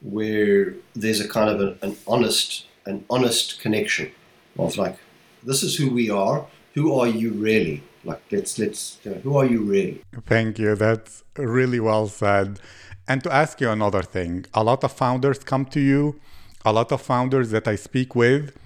where 0.00 0.74
there's 0.94 1.20
a 1.20 1.28
kind 1.28 1.50
of 1.50 1.60
a, 1.60 1.86
an 1.86 1.96
honest 2.06 2.64
an 2.86 3.04
honest 3.10 3.60
connection 3.60 4.10
of 4.58 4.76
like 4.78 4.96
this 5.44 5.62
is 5.62 5.76
who 5.76 5.90
we 5.90 6.08
are. 6.10 6.46
Who 6.74 6.94
are 6.98 7.06
you 7.06 7.32
really? 7.32 7.82
Like 8.04 8.22
let's 8.30 8.58
let's 8.58 8.98
who 9.22 9.36
are 9.36 9.44
you 9.44 9.62
really? 9.62 10.02
Thank 10.26 10.58
you. 10.58 10.74
That's 10.74 11.24
really 11.36 11.80
well 11.80 12.06
said. 12.08 12.60
And 13.06 13.22
to 13.24 13.32
ask 13.32 13.60
you 13.60 13.70
another 13.70 14.02
thing 14.02 14.46
a 14.54 14.62
lot 14.62 14.84
of 14.84 14.92
founders 14.92 15.38
come 15.38 15.64
to 15.66 15.80
you 15.80 16.20
a 16.64 16.72
lot 16.72 16.92
of 16.92 17.00
founders 17.00 17.50
that 17.50 17.66
i 17.66 17.76
speak 17.76 18.14
with 18.14 18.56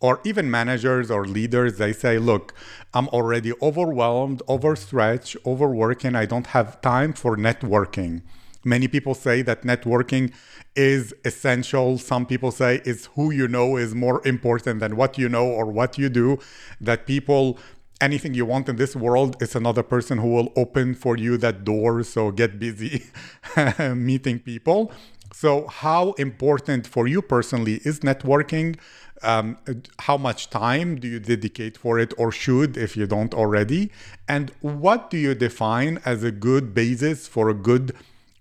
or 0.00 0.20
even 0.24 0.50
managers 0.50 1.10
or 1.10 1.26
leaders, 1.26 1.78
they 1.78 1.92
say, 1.92 2.18
look, 2.18 2.54
I'm 2.94 3.08
already 3.08 3.52
overwhelmed, 3.60 4.42
overstretched, 4.48 5.36
overworking. 5.44 6.14
I 6.14 6.26
don't 6.26 6.48
have 6.48 6.80
time 6.80 7.12
for 7.12 7.36
networking. 7.36 8.22
Many 8.64 8.88
people 8.88 9.14
say 9.14 9.42
that 9.42 9.62
networking 9.62 10.32
is 10.76 11.14
essential. 11.24 11.98
Some 11.98 12.26
people 12.26 12.50
say 12.50 12.80
it's 12.84 13.06
who 13.14 13.30
you 13.30 13.48
know 13.48 13.76
is 13.76 13.94
more 13.94 14.26
important 14.26 14.80
than 14.80 14.96
what 14.96 15.18
you 15.18 15.28
know 15.28 15.46
or 15.46 15.66
what 15.66 15.98
you 15.98 16.08
do. 16.08 16.38
That 16.80 17.06
people, 17.06 17.58
anything 18.00 18.34
you 18.34 18.46
want 18.46 18.68
in 18.68 18.76
this 18.76 18.94
world, 18.94 19.36
it's 19.40 19.54
another 19.54 19.82
person 19.82 20.18
who 20.18 20.28
will 20.28 20.52
open 20.56 20.94
for 20.94 21.16
you 21.16 21.36
that 21.38 21.64
door. 21.64 22.02
So 22.04 22.30
get 22.30 22.58
busy 22.58 23.06
meeting 23.94 24.38
people. 24.38 24.92
So, 25.32 25.66
how 25.66 26.12
important 26.12 26.86
for 26.86 27.06
you 27.06 27.22
personally 27.22 27.80
is 27.84 28.00
networking? 28.00 28.76
Um, 29.22 29.58
how 30.00 30.16
much 30.16 30.48
time 30.48 30.96
do 31.00 31.08
you 31.08 31.18
dedicate 31.18 31.76
for 31.76 31.98
it 31.98 32.14
or 32.16 32.30
should 32.30 32.76
if 32.76 32.96
you 32.96 33.06
don't 33.06 33.34
already? 33.34 33.90
And 34.28 34.52
what 34.60 35.10
do 35.10 35.18
you 35.18 35.34
define 35.34 36.00
as 36.04 36.22
a 36.22 36.30
good 36.30 36.72
basis 36.72 37.26
for 37.26 37.48
a 37.48 37.54
good 37.54 37.94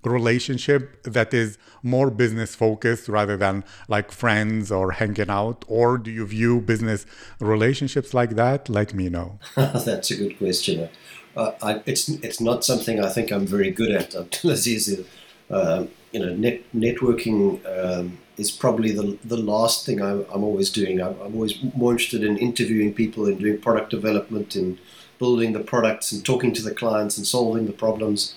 relationship 0.04 1.02
that 1.04 1.34
is 1.34 1.58
more 1.84 2.10
business 2.10 2.56
focused 2.56 3.10
rather 3.10 3.38
than 3.38 3.63
like 3.88 4.12
friends 4.12 4.71
or 4.71 4.91
hanging 4.91 5.30
out? 5.30 5.65
Or 5.67 5.97
do 5.97 6.12
you 6.12 6.26
view 6.26 6.62
business 6.62 7.06
relationships 7.39 8.13
like 8.13 8.32
that? 8.32 8.69
Let 8.69 8.93
me 8.93 9.10
know. 9.10 9.39
That's 9.56 10.12
a 10.12 10.15
good 10.15 10.38
question. 10.38 10.89
Uh, 11.36 11.52
I, 11.62 11.82
it's 11.86 12.10
it's 12.10 12.41
not 12.41 12.65
something 12.65 13.04
I 13.04 13.10
think 13.10 13.32
I'm 13.32 13.45
very 13.45 13.71
good 13.71 13.91
at. 13.91 14.12
Abdulaziz. 14.12 15.06
Uh, 15.50 15.86
you 16.18 16.26
know, 16.26 16.34
net, 16.34 16.62
networking 16.76 17.64
um, 17.66 18.18
is 18.38 18.50
probably 18.50 18.92
the, 18.92 19.20
the 19.24 19.38
last 19.38 19.86
thing 19.86 20.02
I, 20.02 20.14
am 20.14 20.44
always 20.44 20.72
doing. 20.72 21.00
I'm, 21.00 21.14
I'm, 21.22 21.36
always 21.36 21.62
more 21.76 21.92
interested 21.92 22.24
in 22.24 22.38
interviewing 22.38 22.96
people 22.96 23.28
and 23.28 23.40
doing 23.40 23.62
product 23.62 23.92
development 23.92 24.56
and 24.56 24.80
building 25.20 25.54
the 25.54 25.60
products 25.60 26.12
and 26.12 26.26
talking 26.26 26.54
to 26.54 26.64
the 26.64 26.74
clients 26.74 27.18
and 27.18 27.28
solving 27.28 27.68
the 27.68 27.72
problems. 27.72 28.34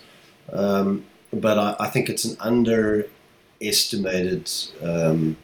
Um, 0.53 1.07
but 1.33 1.59
I, 1.59 1.75
I, 1.81 1.89
think 1.89 2.11
it's 2.11 2.27
an 2.27 2.37
underestimated 2.41 4.51
um, 4.83 5.39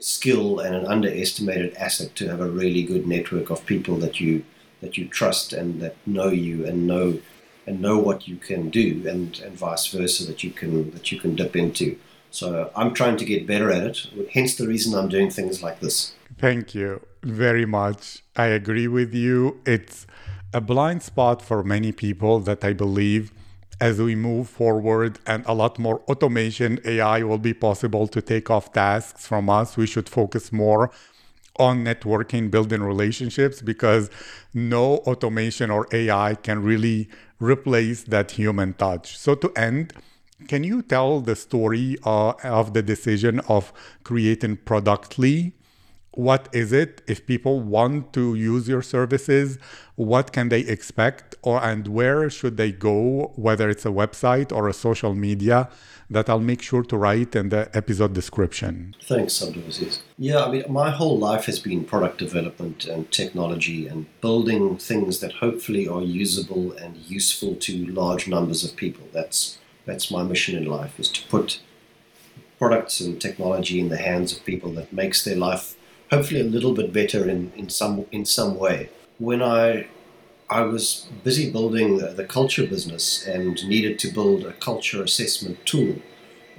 skill 0.00 0.58
and 0.58 0.74
an 0.74 0.86
underestimated 0.86 1.74
asset 1.74 2.16
to 2.16 2.26
have 2.28 2.40
a 2.40 2.48
really 2.48 2.82
good 2.82 3.06
network 3.06 3.50
of 3.50 3.64
people 3.64 3.96
that 3.98 4.18
you 4.20 4.44
that 4.80 4.98
you 4.98 5.06
trust 5.06 5.52
and 5.52 5.80
that 5.80 5.94
know 6.04 6.28
you 6.28 6.66
and 6.66 6.84
know 6.86 7.20
and 7.66 7.80
know 7.80 7.98
what 7.98 8.28
you 8.28 8.36
can 8.36 8.70
do 8.70 9.04
and, 9.08 9.38
and 9.40 9.56
vice 9.56 9.86
versa 9.86 10.26
that 10.26 10.44
you 10.44 10.50
can 10.50 10.90
that 10.92 11.10
you 11.10 11.18
can 11.20 11.34
dip 11.34 11.56
into. 11.56 11.96
So 12.30 12.70
I'm 12.74 12.92
trying 12.94 13.16
to 13.18 13.24
get 13.24 13.46
better 13.46 13.70
at 13.70 13.84
it. 13.84 13.98
Hence 14.32 14.56
the 14.56 14.66
reason 14.66 14.94
I'm 14.94 15.08
doing 15.08 15.30
things 15.30 15.62
like 15.62 15.80
this. 15.80 16.14
Thank 16.38 16.74
you 16.74 17.00
very 17.22 17.64
much. 17.64 18.22
I 18.34 18.46
agree 18.46 18.88
with 18.88 19.14
you. 19.14 19.60
It's 19.64 20.06
a 20.52 20.60
blind 20.60 21.02
spot 21.02 21.40
for 21.42 21.62
many 21.62 21.92
people 21.92 22.40
that 22.40 22.64
I 22.64 22.72
believe 22.72 23.32
as 23.80 24.00
we 24.00 24.14
move 24.14 24.48
forward 24.48 25.18
and 25.26 25.44
a 25.46 25.54
lot 25.54 25.78
more 25.78 26.00
automation, 26.08 26.78
AI 26.84 27.22
will 27.22 27.38
be 27.38 27.54
possible 27.54 28.06
to 28.08 28.22
take 28.22 28.50
off 28.50 28.72
tasks 28.72 29.26
from 29.26 29.50
us. 29.50 29.76
We 29.76 29.86
should 29.86 30.08
focus 30.08 30.52
more 30.52 30.90
on 31.56 31.84
networking, 31.84 32.50
building 32.50 32.82
relationships, 32.82 33.62
because 33.62 34.10
no 34.52 34.98
automation 34.98 35.70
or 35.70 35.86
AI 35.92 36.34
can 36.34 36.62
really 36.62 37.08
replace 37.44 38.04
that 38.04 38.32
human 38.32 38.74
touch. 38.74 39.18
So, 39.18 39.34
to 39.34 39.52
end, 39.56 39.92
can 40.48 40.64
you 40.64 40.82
tell 40.82 41.20
the 41.20 41.36
story 41.36 41.96
uh, 42.04 42.34
of 42.42 42.74
the 42.74 42.82
decision 42.82 43.40
of 43.48 43.72
creating 44.02 44.58
Productly? 44.64 45.54
What 46.14 46.48
is 46.52 46.72
it? 46.72 47.02
If 47.06 47.26
people 47.26 47.60
want 47.60 48.12
to 48.12 48.34
use 48.34 48.68
your 48.68 48.82
services, 48.82 49.58
what 49.96 50.32
can 50.32 50.48
they 50.48 50.60
expect, 50.60 51.34
or 51.42 51.62
and 51.62 51.88
where 51.88 52.30
should 52.30 52.56
they 52.56 52.70
go? 52.70 53.32
Whether 53.34 53.68
it's 53.68 53.84
a 53.84 53.90
website 53.90 54.52
or 54.52 54.68
a 54.68 54.72
social 54.72 55.14
media, 55.14 55.68
that 56.10 56.28
I'll 56.28 56.40
make 56.40 56.62
sure 56.62 56.82
to 56.84 56.96
write 56.96 57.34
in 57.34 57.48
the 57.48 57.68
episode 57.74 58.12
description. 58.12 58.94
Thanks, 59.02 59.42
Abdulaziz. 59.42 60.00
Yeah, 60.18 60.44
I 60.44 60.50
mean, 60.50 60.64
my 60.68 60.90
whole 60.90 61.18
life 61.18 61.46
has 61.46 61.58
been 61.58 61.84
product 61.84 62.18
development 62.18 62.84
and 62.84 63.10
technology 63.10 63.88
and 63.88 64.06
building 64.20 64.78
things 64.78 65.20
that 65.20 65.32
hopefully 65.34 65.88
are 65.88 66.02
usable 66.02 66.72
and 66.72 66.96
useful 66.96 67.56
to 67.56 67.86
large 67.86 68.28
numbers 68.28 68.64
of 68.64 68.76
people. 68.76 69.06
That's 69.12 69.58
that's 69.86 70.10
my 70.10 70.22
mission 70.22 70.56
in 70.56 70.64
life 70.64 70.98
is 70.98 71.10
to 71.10 71.26
put 71.28 71.60
products 72.58 73.00
and 73.00 73.20
technology 73.20 73.80
in 73.80 73.88
the 73.88 73.98
hands 73.98 74.32
of 74.34 74.44
people 74.44 74.72
that 74.72 74.92
makes 74.92 75.24
their 75.24 75.36
life 75.36 75.76
hopefully 76.10 76.40
a 76.40 76.44
little 76.44 76.74
bit 76.74 76.92
better 76.92 77.28
in, 77.28 77.52
in 77.56 77.68
some 77.68 78.06
in 78.12 78.24
some 78.24 78.58
way. 78.58 78.90
When 79.18 79.42
I 79.42 79.86
I 80.50 80.62
was 80.62 81.06
busy 81.22 81.50
building 81.50 81.98
the, 81.98 82.24
culture 82.24 82.66
business 82.66 83.26
and 83.26 83.66
needed 83.66 83.98
to 84.00 84.12
build 84.12 84.44
a 84.44 84.52
culture 84.52 85.02
assessment 85.02 85.64
tool 85.64 85.96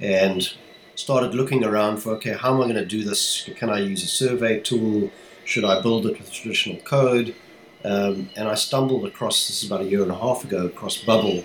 and 0.00 0.52
started 0.96 1.34
looking 1.34 1.62
around 1.64 1.98
for 1.98 2.10
okay 2.12 2.32
how 2.32 2.54
am 2.54 2.60
I 2.62 2.64
going 2.64 2.74
to 2.76 2.84
do 2.84 3.04
this? 3.04 3.48
Can 3.56 3.70
I 3.70 3.78
use 3.78 4.02
a 4.02 4.08
survey 4.08 4.60
tool? 4.60 5.10
Should 5.44 5.64
I 5.64 5.80
build 5.80 6.06
it 6.06 6.18
with 6.18 6.32
traditional 6.32 6.80
code? 6.82 7.34
Um, 7.84 8.30
and 8.36 8.48
I 8.48 8.54
stumbled 8.54 9.06
across 9.06 9.46
this 9.46 9.64
about 9.64 9.82
a 9.82 9.84
year 9.84 10.02
and 10.02 10.10
a 10.10 10.18
half 10.18 10.42
ago 10.42 10.66
across 10.66 10.96
Bubble 10.96 11.44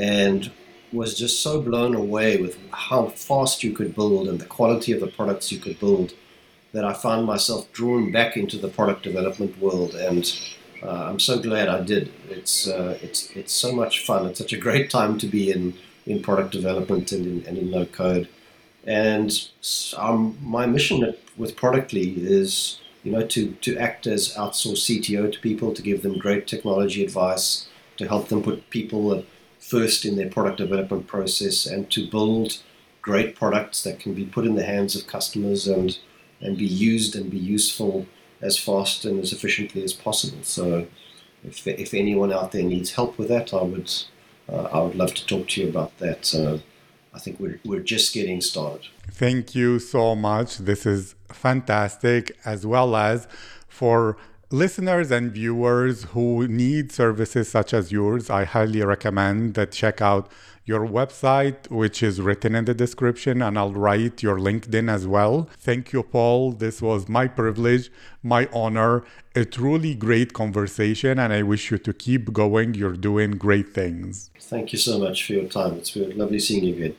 and 0.00 0.50
was 0.92 1.16
just 1.16 1.40
so 1.40 1.60
blown 1.60 1.94
away 1.94 2.38
with 2.38 2.58
how 2.72 3.06
fast 3.06 3.62
you 3.62 3.72
could 3.72 3.94
build 3.94 4.26
and 4.26 4.40
the 4.40 4.46
quality 4.46 4.90
of 4.90 5.00
the 5.00 5.06
products 5.06 5.52
you 5.52 5.58
could 5.58 5.78
build 5.78 6.14
that 6.72 6.84
I 6.84 6.92
found 6.92 7.26
myself 7.26 7.72
drawn 7.72 8.12
back 8.12 8.36
into 8.36 8.56
the 8.56 8.68
product 8.68 9.02
development 9.02 9.58
world, 9.60 9.94
and 9.94 10.24
uh, 10.82 11.08
I'm 11.08 11.20
so 11.20 11.38
glad 11.38 11.68
I 11.68 11.80
did. 11.80 12.12
It's 12.28 12.68
uh, 12.68 12.98
it's 13.02 13.30
it's 13.32 13.52
so 13.52 13.72
much 13.72 14.04
fun. 14.04 14.26
It's 14.26 14.38
such 14.38 14.52
a 14.52 14.58
great 14.58 14.90
time 14.90 15.18
to 15.18 15.26
be 15.26 15.50
in 15.50 15.74
in 16.06 16.22
product 16.22 16.52
development 16.52 17.12
and 17.12 17.26
in, 17.26 17.46
and 17.46 17.58
in 17.58 17.70
no 17.70 17.86
code. 17.86 18.28
And 18.84 19.30
um, 19.96 20.38
my 20.42 20.66
mission 20.66 21.14
with 21.36 21.56
Productly 21.56 22.14
is 22.16 22.80
you 23.02 23.12
know 23.12 23.26
to 23.26 23.52
to 23.52 23.76
act 23.76 24.06
as 24.06 24.34
outsourced 24.34 24.86
CTO 24.86 25.32
to 25.32 25.40
people 25.40 25.74
to 25.74 25.82
give 25.82 26.02
them 26.02 26.18
great 26.18 26.46
technology 26.46 27.04
advice 27.04 27.68
to 27.96 28.08
help 28.08 28.28
them 28.28 28.42
put 28.42 28.70
people 28.70 29.24
first 29.58 30.04
in 30.04 30.16
their 30.16 30.30
product 30.30 30.56
development 30.56 31.06
process 31.06 31.66
and 31.66 31.90
to 31.90 32.10
build 32.10 32.62
great 33.02 33.36
products 33.36 33.82
that 33.82 34.00
can 34.00 34.14
be 34.14 34.24
put 34.24 34.46
in 34.46 34.54
the 34.54 34.64
hands 34.64 34.96
of 34.96 35.06
customers 35.06 35.66
and 35.66 35.98
and 36.40 36.56
be 36.56 36.66
used 36.66 37.16
and 37.16 37.30
be 37.30 37.38
useful 37.38 38.06
as 38.40 38.58
fast 38.58 39.04
and 39.04 39.20
as 39.20 39.32
efficiently 39.32 39.82
as 39.84 39.92
possible. 39.92 40.42
So 40.42 40.86
if, 41.44 41.66
if 41.66 41.94
anyone 41.94 42.32
out 42.32 42.52
there 42.52 42.62
needs 42.62 42.92
help 42.92 43.18
with 43.18 43.28
that, 43.28 43.52
I 43.52 43.62
would 43.62 43.92
uh, 44.48 44.68
I 44.72 44.80
would 44.80 44.96
love 44.96 45.14
to 45.14 45.26
talk 45.26 45.48
to 45.48 45.60
you 45.60 45.68
about 45.68 45.96
that. 45.98 46.34
I 47.12 47.18
think 47.18 47.40
we're, 47.40 47.60
we're 47.64 47.80
just 47.80 48.14
getting 48.14 48.40
started. 48.40 48.86
Thank 49.10 49.54
you 49.54 49.78
so 49.78 50.14
much. 50.14 50.58
This 50.58 50.86
is 50.86 51.14
fantastic, 51.28 52.36
as 52.44 52.64
well 52.64 52.94
as 52.94 53.26
for 53.68 54.16
listeners 54.52 55.12
and 55.12 55.32
viewers 55.32 56.04
who 56.12 56.48
need 56.48 56.90
services 56.90 57.48
such 57.48 57.72
as 57.72 57.92
yours. 57.92 58.28
I 58.28 58.44
highly 58.44 58.82
recommend 58.82 59.54
that 59.54 59.70
check 59.70 60.02
out 60.02 60.30
your 60.64 60.86
website, 60.86 61.70
which 61.70 62.02
is 62.02 62.20
written 62.20 62.54
in 62.54 62.64
the 62.64 62.74
description, 62.74 63.42
and 63.42 63.58
I'll 63.58 63.72
write 63.72 64.22
your 64.22 64.38
LinkedIn 64.38 64.90
as 64.90 65.06
well. 65.06 65.48
Thank 65.56 65.92
you, 65.92 66.02
Paul. 66.02 66.52
This 66.52 66.82
was 66.82 67.08
my 67.08 67.28
privilege, 67.28 67.90
my 68.22 68.48
honor, 68.52 69.04
a 69.34 69.44
truly 69.44 69.94
great 69.94 70.32
conversation, 70.32 71.18
and 71.18 71.32
I 71.32 71.42
wish 71.42 71.70
you 71.70 71.78
to 71.78 71.92
keep 71.92 72.32
going. 72.32 72.74
You're 72.74 72.96
doing 72.96 73.32
great 73.32 73.72
things. 73.72 74.30
Thank 74.38 74.72
you 74.72 74.78
so 74.78 74.98
much 74.98 75.24
for 75.26 75.32
your 75.34 75.46
time. 75.46 75.74
It's 75.74 75.90
been 75.92 76.16
lovely 76.18 76.40
seeing 76.40 76.64
you 76.64 76.74
again. 76.74 76.96